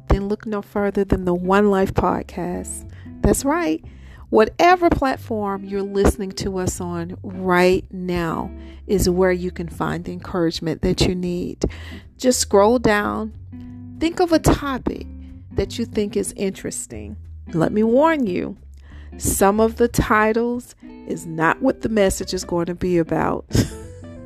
Then 0.08 0.28
look 0.28 0.46
no 0.46 0.62
further 0.62 1.04
than 1.04 1.24
the 1.24 1.34
One 1.34 1.70
Life 1.70 1.92
podcast. 1.92 2.90
That's 3.20 3.44
right. 3.44 3.84
Whatever 4.30 4.90
platform 4.90 5.64
you're 5.64 5.82
listening 5.82 6.30
to 6.32 6.58
us 6.58 6.80
on 6.80 7.16
right 7.22 7.84
now 7.90 8.52
is 8.86 9.10
where 9.10 9.32
you 9.32 9.50
can 9.50 9.68
find 9.68 10.04
the 10.04 10.12
encouragement 10.12 10.82
that 10.82 11.00
you 11.02 11.16
need. 11.16 11.64
Just 12.16 12.38
scroll 12.38 12.78
down 12.78 13.32
think 14.01 14.18
of 14.18 14.32
a 14.32 14.38
topic 14.38 15.07
that 15.53 15.78
you 15.78 15.84
think 15.84 16.16
is 16.16 16.32
interesting. 16.34 17.16
Let 17.53 17.70
me 17.70 17.82
warn 17.82 18.26
you, 18.26 18.57
some 19.18 19.61
of 19.61 19.76
the 19.76 19.88
titles 19.88 20.74
is 21.07 21.26
not 21.26 21.61
what 21.61 21.82
the 21.82 21.90
message 21.90 22.32
is 22.32 22.42
going 22.42 22.64
to 22.66 22.74
be 22.74 22.96
about. 22.96 23.44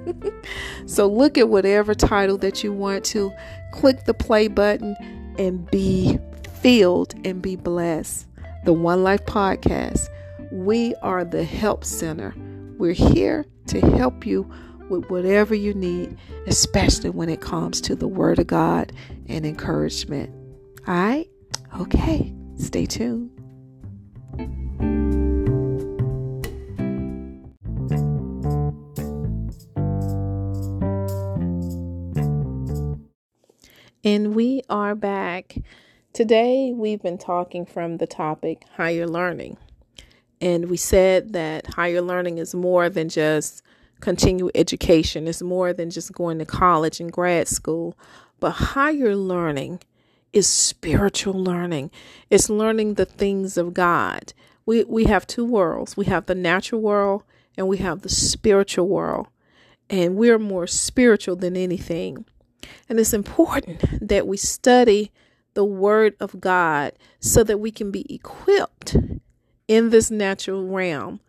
so 0.87 1.09
look 1.09 1.37
at 1.37 1.49
whatever 1.49 1.93
title 1.93 2.39
that 2.39 2.63
you 2.63 2.73
want 2.73 3.05
to, 3.07 3.33
click 3.73 4.05
the 4.05 4.15
play 4.15 4.47
button, 4.47 4.97
and 5.39 5.69
be 5.73 6.21
filled 6.63 7.15
and 7.25 7.43
be 7.43 7.57
blessed 7.57 8.29
the 8.65 8.73
One 8.73 9.03
Life 9.03 9.27
Podcast. 9.27 10.09
We 10.53 10.95
are 11.03 11.25
the 11.25 11.43
help 11.43 11.85
center. 11.85 12.33
We're 12.79 12.93
here 12.93 13.45
to 13.67 13.81
help 13.81 14.25
you 14.25 14.49
with 14.89 15.09
whatever 15.11 15.55
you 15.55 15.75
need, 15.75 16.17
especially 16.47 17.11
when 17.11 17.29
it 17.29 17.41
comes 17.41 17.81
to 17.83 17.95
the 17.95 18.09
Word 18.09 18.39
of 18.39 18.47
God 18.47 18.93
and 19.27 19.45
encouragement. 19.45 20.31
All 20.87 20.95
right? 20.95 21.29
Okay, 21.81 22.35
stay 22.57 22.87
tuned. 22.87 23.31
And 34.07 34.35
we 34.35 34.61
are 34.69 34.95
back. 34.95 35.57
Today, 36.13 36.73
we've 36.75 37.01
been 37.01 37.17
talking 37.17 37.65
from 37.65 37.97
the 37.97 38.07
topic 38.07 38.67
higher 38.77 39.07
learning. 39.07 39.57
And 40.43 40.69
we 40.69 40.77
said 40.77 41.33
that 41.33 41.67
higher 41.67 42.03
learning 42.03 42.37
is 42.37 42.55
more 42.55 42.91
than 42.91 43.09
just 43.09 43.63
continued 44.05 44.53
education, 44.55 45.27
it's 45.27 45.43
more 45.43 45.73
than 45.73 45.91
just 45.91 46.13
going 46.13 46.39
to 46.39 46.45
college 46.45 47.01
and 47.01 47.11
grad 47.11 47.49
school. 47.49 47.97
But 48.39 48.51
higher 48.51 49.17
learning 49.17 49.81
is 50.33 50.47
spiritual 50.47 51.43
learning, 51.43 51.91
it's 52.29 52.51
learning 52.51 52.95
the 52.95 53.07
things 53.07 53.57
of 53.57 53.73
God. 53.73 54.35
We, 54.67 54.85
we 54.85 55.05
have 55.05 55.27
two 55.27 55.45
worlds 55.45 55.97
we 55.97 56.07
have 56.07 56.27
the 56.27 56.35
natural 56.35 56.81
world 56.81 57.23
and 57.57 57.69
we 57.69 57.79
have 57.79 58.03
the 58.03 58.09
spiritual 58.09 58.89
world. 58.89 59.29
And 59.91 60.17
we're 60.17 60.39
more 60.39 60.67
spiritual 60.67 61.37
than 61.37 61.57
anything. 61.57 62.25
And 62.89 62.99
it's 62.99 63.13
important 63.13 63.85
that 64.09 64.27
we 64.27 64.37
study 64.37 65.13
the 65.55 65.65
Word 65.65 66.15
of 66.21 66.41
God 66.41 66.93
so 67.21 67.45
that 67.45 67.59
we 67.59 67.71
can 67.71 67.91
be 67.91 68.13
equipped 68.13 68.97
in 69.69 69.91
this 69.91 70.11
natural 70.11 70.67
realm 70.67 71.21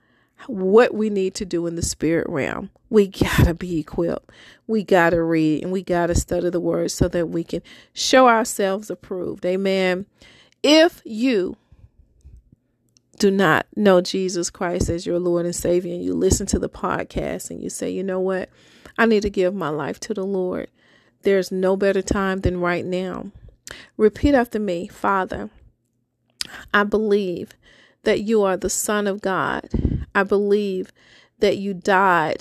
what 0.48 0.94
we 0.94 1.10
need 1.10 1.34
to 1.36 1.46
do 1.46 1.66
in 1.68 1.76
the 1.76 1.82
spirit 1.82 2.28
realm. 2.30 2.70
We 2.90 3.08
got 3.08 3.46
to 3.46 3.54
be 3.54 3.80
equipped. 3.80 4.30
We 4.68 4.84
got 4.84 5.12
to 5.12 5.22
read 5.22 5.64
and 5.64 5.72
we 5.72 5.84
got 5.84 6.08
to 6.08 6.16
study 6.16 6.50
the 6.50 6.60
word 6.60 6.92
so 6.92 7.08
that 7.10 7.30
we 7.30 7.44
can 7.44 7.62
show 7.94 8.28
ourselves 8.28 8.90
approved. 8.90 9.46
Amen. 9.46 10.06
If 10.64 11.02
you 11.06 11.58
do 13.18 13.32
not 13.32 13.66
know 13.76 14.02
Jesus 14.02 14.50
Christ 14.50 14.90
as 14.90 15.06
your 15.06 15.20
Lord 15.20 15.46
and 15.46 15.56
Savior 15.56 15.94
and 15.94 16.04
you 16.04 16.14
listen 16.14 16.46
to 16.48 16.60
the 16.60 16.70
podcast 16.70 17.50
and 17.50 17.62
you 17.62 17.70
say, 17.70 17.90
you 17.90 18.04
know 18.04 18.20
what? 18.20 18.50
I 18.98 19.06
need 19.06 19.22
to 19.24 19.30
give 19.30 19.54
my 19.54 19.70
life 19.70 20.00
to 20.02 20.14
the 20.14 20.26
Lord. 20.26 20.70
There's 21.22 21.52
no 21.52 21.76
better 21.76 22.02
time 22.02 22.42
than 22.42 22.60
right 22.60 22.86
now. 22.86 23.32
Repeat 23.98 24.36
after 24.36 24.60
me 24.60 24.88
Father, 24.88 25.50
I 26.74 26.84
believe 26.84 27.56
that 28.04 28.22
you 28.22 28.44
are 28.44 28.58
the 28.58 28.70
Son 28.70 29.08
of 29.08 29.22
God. 29.22 29.70
I 30.16 30.24
believe 30.24 30.92
that 31.40 31.58
you 31.58 31.74
died, 31.74 32.38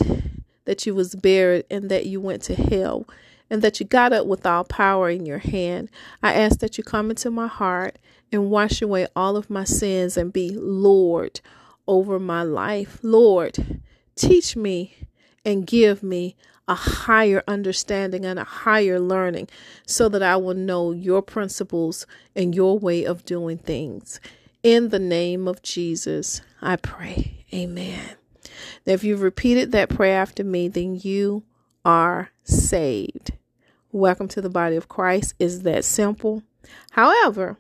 that 0.65 0.87
you 0.87 0.95
was 0.95 1.15
buried, 1.15 1.65
and 1.71 1.91
that 1.91 2.07
you 2.07 2.21
went 2.21 2.43
to 2.43 2.55
hell, 2.55 3.07
and 3.51 3.61
that 3.63 3.81
you 3.81 3.87
got 3.87 4.13
up 4.13 4.27
with 4.27 4.47
all 4.47 4.65
power 4.65 5.11
in 5.11 5.27
your 5.27 5.39
hand. 5.39 5.91
I 6.23 6.33
ask 6.35 6.61
that 6.61 6.79
you 6.79 6.85
come 6.85 7.11
into 7.11 7.31
my 7.31 7.49
heart 7.49 7.99
and 8.33 8.51
wash 8.51 8.81
away 8.81 9.09
all 9.15 9.37
of 9.37 9.51
my 9.51 9.65
sins 9.65 10.17
and 10.17 10.33
be 10.33 10.51
Lord 10.51 11.41
over 11.87 12.19
my 12.19 12.43
life. 12.43 12.99
Lord, 13.03 13.81
teach 14.15 14.57
me 14.57 14.95
and 15.45 15.67
give 15.67 16.03
me 16.03 16.37
a 16.67 16.75
higher 16.75 17.43
understanding 17.47 18.25
and 18.25 18.39
a 18.39 18.45
higher 18.45 18.99
learning 18.99 19.49
so 19.87 20.09
that 20.09 20.23
I 20.23 20.37
will 20.37 20.55
know 20.55 20.93
your 20.93 21.21
principles 21.23 22.07
and 22.35 22.55
your 22.55 22.79
way 22.79 23.05
of 23.05 23.25
doing 23.25 23.59
things. 23.59 24.21
In 24.65 24.89
the 24.89 24.99
name 24.99 25.47
of 25.47 25.61
Jesus, 25.61 26.41
I 26.63 26.77
pray. 26.77 27.45
Amen. 27.53 28.17
Now, 28.87 28.95
if 28.95 29.05
you've 29.05 29.21
repeated 29.21 29.73
that 29.73 29.91
prayer 29.91 30.19
after 30.19 30.43
me, 30.43 30.69
then 30.69 30.99
you 31.03 31.43
are 31.85 32.31
saved. 32.45 33.33
Welcome 33.93 34.27
to 34.29 34.41
the 34.41 34.49
body 34.49 34.77
of 34.77 34.89
Christ. 34.89 35.35
Is 35.39 35.65
that 35.65 35.85
simple? 35.85 36.43
However, 36.93 37.59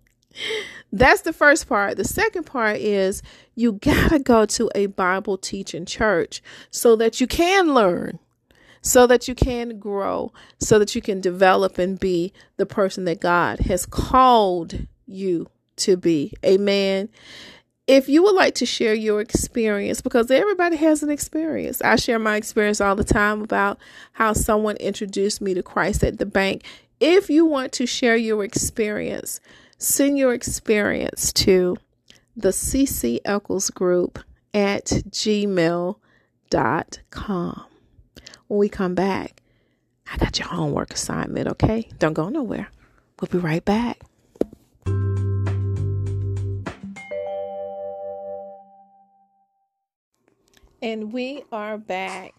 that's 0.92 1.22
the 1.22 1.32
first 1.32 1.66
part. 1.66 1.96
The 1.96 2.04
second 2.04 2.44
part 2.44 2.76
is 2.76 3.22
you 3.54 3.72
got 3.72 4.10
to 4.10 4.18
go 4.18 4.44
to 4.44 4.70
a 4.74 4.84
Bible 4.84 5.38
teaching 5.38 5.86
church 5.86 6.42
so 6.70 6.94
that 6.96 7.22
you 7.22 7.26
can 7.26 7.72
learn, 7.72 8.18
so 8.82 9.06
that 9.06 9.28
you 9.28 9.34
can 9.34 9.78
grow, 9.78 10.34
so 10.60 10.78
that 10.78 10.94
you 10.94 11.00
can 11.00 11.22
develop 11.22 11.78
and 11.78 11.98
be 11.98 12.34
the 12.58 12.66
person 12.66 13.06
that 13.06 13.18
God 13.18 13.60
has 13.60 13.86
called 13.86 14.86
you 15.06 15.48
to 15.78 15.96
be. 15.96 16.34
Amen. 16.44 17.08
If 17.86 18.08
you 18.08 18.22
would 18.22 18.34
like 18.34 18.54
to 18.56 18.66
share 18.66 18.92
your 18.92 19.20
experience, 19.20 20.02
because 20.02 20.30
everybody 20.30 20.76
has 20.76 21.02
an 21.02 21.10
experience, 21.10 21.80
I 21.80 21.96
share 21.96 22.18
my 22.18 22.36
experience 22.36 22.82
all 22.82 22.94
the 22.94 23.02
time 23.02 23.40
about 23.40 23.78
how 24.12 24.34
someone 24.34 24.76
introduced 24.76 25.40
me 25.40 25.54
to 25.54 25.62
Christ 25.62 26.04
at 26.04 26.18
the 26.18 26.26
bank. 26.26 26.64
If 27.00 27.30
you 27.30 27.46
want 27.46 27.72
to 27.72 27.86
share 27.86 28.16
your 28.16 28.44
experience, 28.44 29.40
send 29.78 30.18
your 30.18 30.34
experience 30.34 31.32
to 31.32 31.78
the 32.36 32.50
CC 32.50 33.20
Eccles 33.24 33.70
Group 33.70 34.18
at 34.52 34.84
gmail.com. 34.84 35.96
When 38.48 38.58
we 38.58 38.68
come 38.68 38.94
back, 38.94 39.42
I 40.12 40.16
got 40.16 40.38
your 40.38 40.48
homework 40.48 40.92
assignment, 40.92 41.48
okay? 41.48 41.88
Don't 41.98 42.12
go 42.14 42.28
nowhere. 42.28 42.68
We'll 43.20 43.28
be 43.28 43.38
right 43.38 43.64
back. 43.64 44.02
And 50.80 51.12
we 51.12 51.42
are 51.50 51.76
back. 51.76 52.34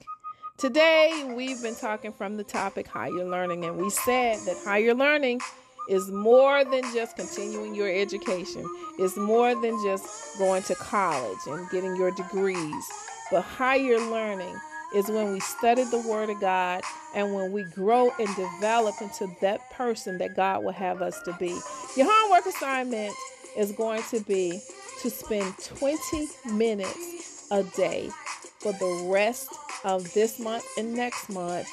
Today, 0.58 1.30
we've 1.36 1.62
been 1.62 1.76
talking 1.76 2.14
from 2.14 2.38
the 2.38 2.44
topic 2.46 2.88
higher 2.88 3.26
learning, 3.26 3.66
and 3.66 3.76
we 3.76 3.90
said 3.90 4.40
that 4.46 4.56
higher 4.64 4.94
learning 4.94 5.42
is 5.90 6.10
more 6.10 6.64
than 6.64 6.84
just 6.94 7.18
continuing 7.18 7.76
your 7.76 7.90
education, 7.90 8.64
it's 8.98 9.18
more 9.18 9.56
than 9.62 9.78
just 9.84 10.38
going 10.38 10.64
to 10.64 10.76
college 10.76 11.38
and 11.48 11.70
getting 11.70 11.98
your 11.98 12.12
degrees. 12.12 12.86
But 13.30 13.42
higher 13.42 14.00
learning 14.00 14.58
is 14.96 15.10
when 15.10 15.34
we 15.34 15.42
study 15.42 15.84
the 15.84 16.00
Word 16.00 16.30
of 16.30 16.40
God 16.40 16.82
and 17.14 17.34
when 17.34 17.52
we 17.52 17.64
grow 17.64 18.10
and 18.20 18.36
develop 18.38 18.96
into 19.02 19.28
that 19.42 19.70
person 19.72 20.18
that 20.20 20.38
God 20.38 20.64
will 20.64 20.72
have 20.72 21.02
us 21.02 21.22
to 21.24 21.34
be. 21.34 21.60
Your 21.98 22.08
homework 22.10 22.46
assignment 22.46 23.14
is 23.58 23.74
going 23.74 24.04
to 24.12 24.22
be 24.22 24.62
to 25.02 25.10
spend 25.10 25.58
20 25.58 26.28
minutes 26.54 27.29
a 27.52 27.64
day 27.64 28.10
for 28.60 28.74
the 28.74 29.10
rest 29.10 29.50
of 29.84 30.14
this 30.14 30.40
month 30.40 30.66
and 30.78 30.94
next 30.94 31.30
month, 31.30 31.68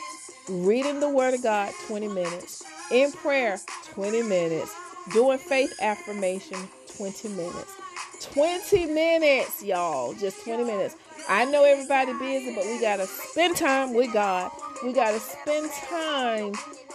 reading 0.48 1.00
the 1.00 1.08
Word 1.08 1.34
of 1.34 1.42
God 1.42 1.72
20 1.86 2.08
minutes, 2.08 2.64
in 2.90 3.12
prayer 3.12 3.58
20 3.92 4.22
minutes, 4.22 4.74
doing 5.12 5.38
faith 5.38 5.72
affirmation 5.80 6.58
20 6.96 7.28
minutes. 7.28 7.72
20 8.20 8.86
minutes, 8.86 9.62
y'all. 9.62 10.14
Just 10.14 10.42
20 10.44 10.64
minutes. 10.64 10.96
I 11.28 11.44
know 11.44 11.64
everybody 11.64 12.12
busy, 12.14 12.54
but 12.54 12.64
we 12.64 12.80
got 12.80 12.96
to 12.96 13.06
spend 13.06 13.56
time 13.56 13.94
with 13.94 14.12
God. 14.12 14.50
We 14.84 14.92
got 14.92 15.12
to 15.12 15.20
spend 15.20 15.70
time 15.72 16.52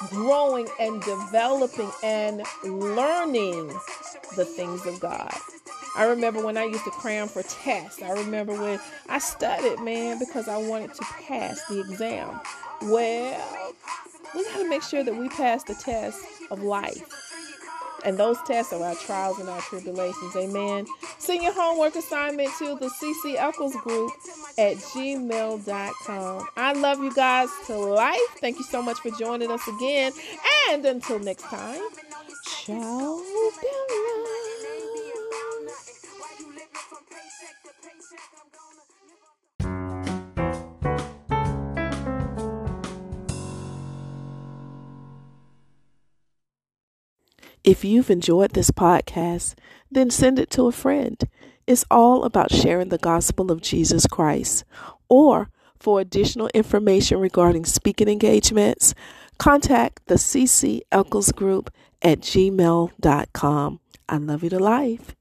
growing 0.09 0.67
and 0.79 1.01
developing 1.01 1.91
and 2.03 2.43
learning 2.63 3.67
the 4.35 4.45
things 4.45 4.85
of 4.85 4.99
God. 4.99 5.33
I 5.95 6.05
remember 6.05 6.43
when 6.43 6.57
I 6.57 6.65
used 6.65 6.83
to 6.85 6.91
cram 6.91 7.27
for 7.27 7.43
tests. 7.43 8.01
I 8.01 8.11
remember 8.11 8.53
when 8.53 8.79
I 9.09 9.19
studied, 9.19 9.79
man, 9.81 10.19
because 10.19 10.47
I 10.47 10.57
wanted 10.57 10.93
to 10.93 11.03
pass 11.27 11.61
the 11.69 11.81
exam. 11.81 12.39
Well, 12.83 13.73
we 14.33 14.43
got 14.45 14.57
to 14.59 14.69
make 14.69 14.83
sure 14.83 15.03
that 15.03 15.15
we 15.15 15.29
pass 15.29 15.63
the 15.63 15.75
test 15.75 16.23
of 16.49 16.63
life. 16.63 17.03
And 18.03 18.17
those 18.17 18.37
tests 18.47 18.73
are 18.73 18.83
our 18.83 18.95
trials 18.95 19.39
and 19.39 19.47
our 19.47 19.61
tribulations. 19.61 20.35
Amen. 20.35 20.87
Send 21.19 21.43
your 21.43 21.53
homework 21.53 21.95
assignment 21.95 22.49
to 22.57 22.75
the 22.75 22.89
CC 22.89 23.35
Eccles 23.37 23.75
group 23.75 24.11
at 24.57 24.77
gmail.com. 24.77 26.47
I 26.57 26.73
love 26.73 27.03
you 27.03 27.13
guys 27.13 27.49
to 27.67 27.77
life. 27.77 28.19
Thank 28.39 28.57
you 28.57 28.63
so 28.63 28.81
much 28.81 28.99
for 28.99 29.11
joining 29.11 29.51
us 29.51 29.67
again. 29.67 30.13
And 30.69 30.85
until 30.85 31.19
next 31.19 31.43
time, 31.43 31.81
ciao. 32.47 33.21
If 47.63 47.85
you've 47.85 48.09
enjoyed 48.09 48.51
this 48.51 48.71
podcast, 48.71 49.53
then 49.91 50.09
send 50.09 50.39
it 50.39 50.49
to 50.51 50.67
a 50.67 50.71
friend. 50.71 51.21
It's 51.67 51.85
all 51.91 52.23
about 52.23 52.51
sharing 52.51 52.89
the 52.89 52.97
gospel 52.97 53.51
of 53.51 53.61
Jesus 53.61 54.07
Christ. 54.07 54.63
Or 55.09 55.49
for 55.77 55.99
additional 55.99 56.49
information 56.55 57.19
regarding 57.19 57.65
speaking 57.65 58.07
engagements, 58.07 58.95
contact 59.37 60.05
the 60.07 60.15
CC 60.15 60.81
Eccles 60.91 61.31
Group 61.31 61.71
at 62.01 62.21
gmail.com. 62.21 63.79
I 64.09 64.17
love 64.17 64.43
you 64.43 64.49
to 64.49 64.59
life. 64.59 65.15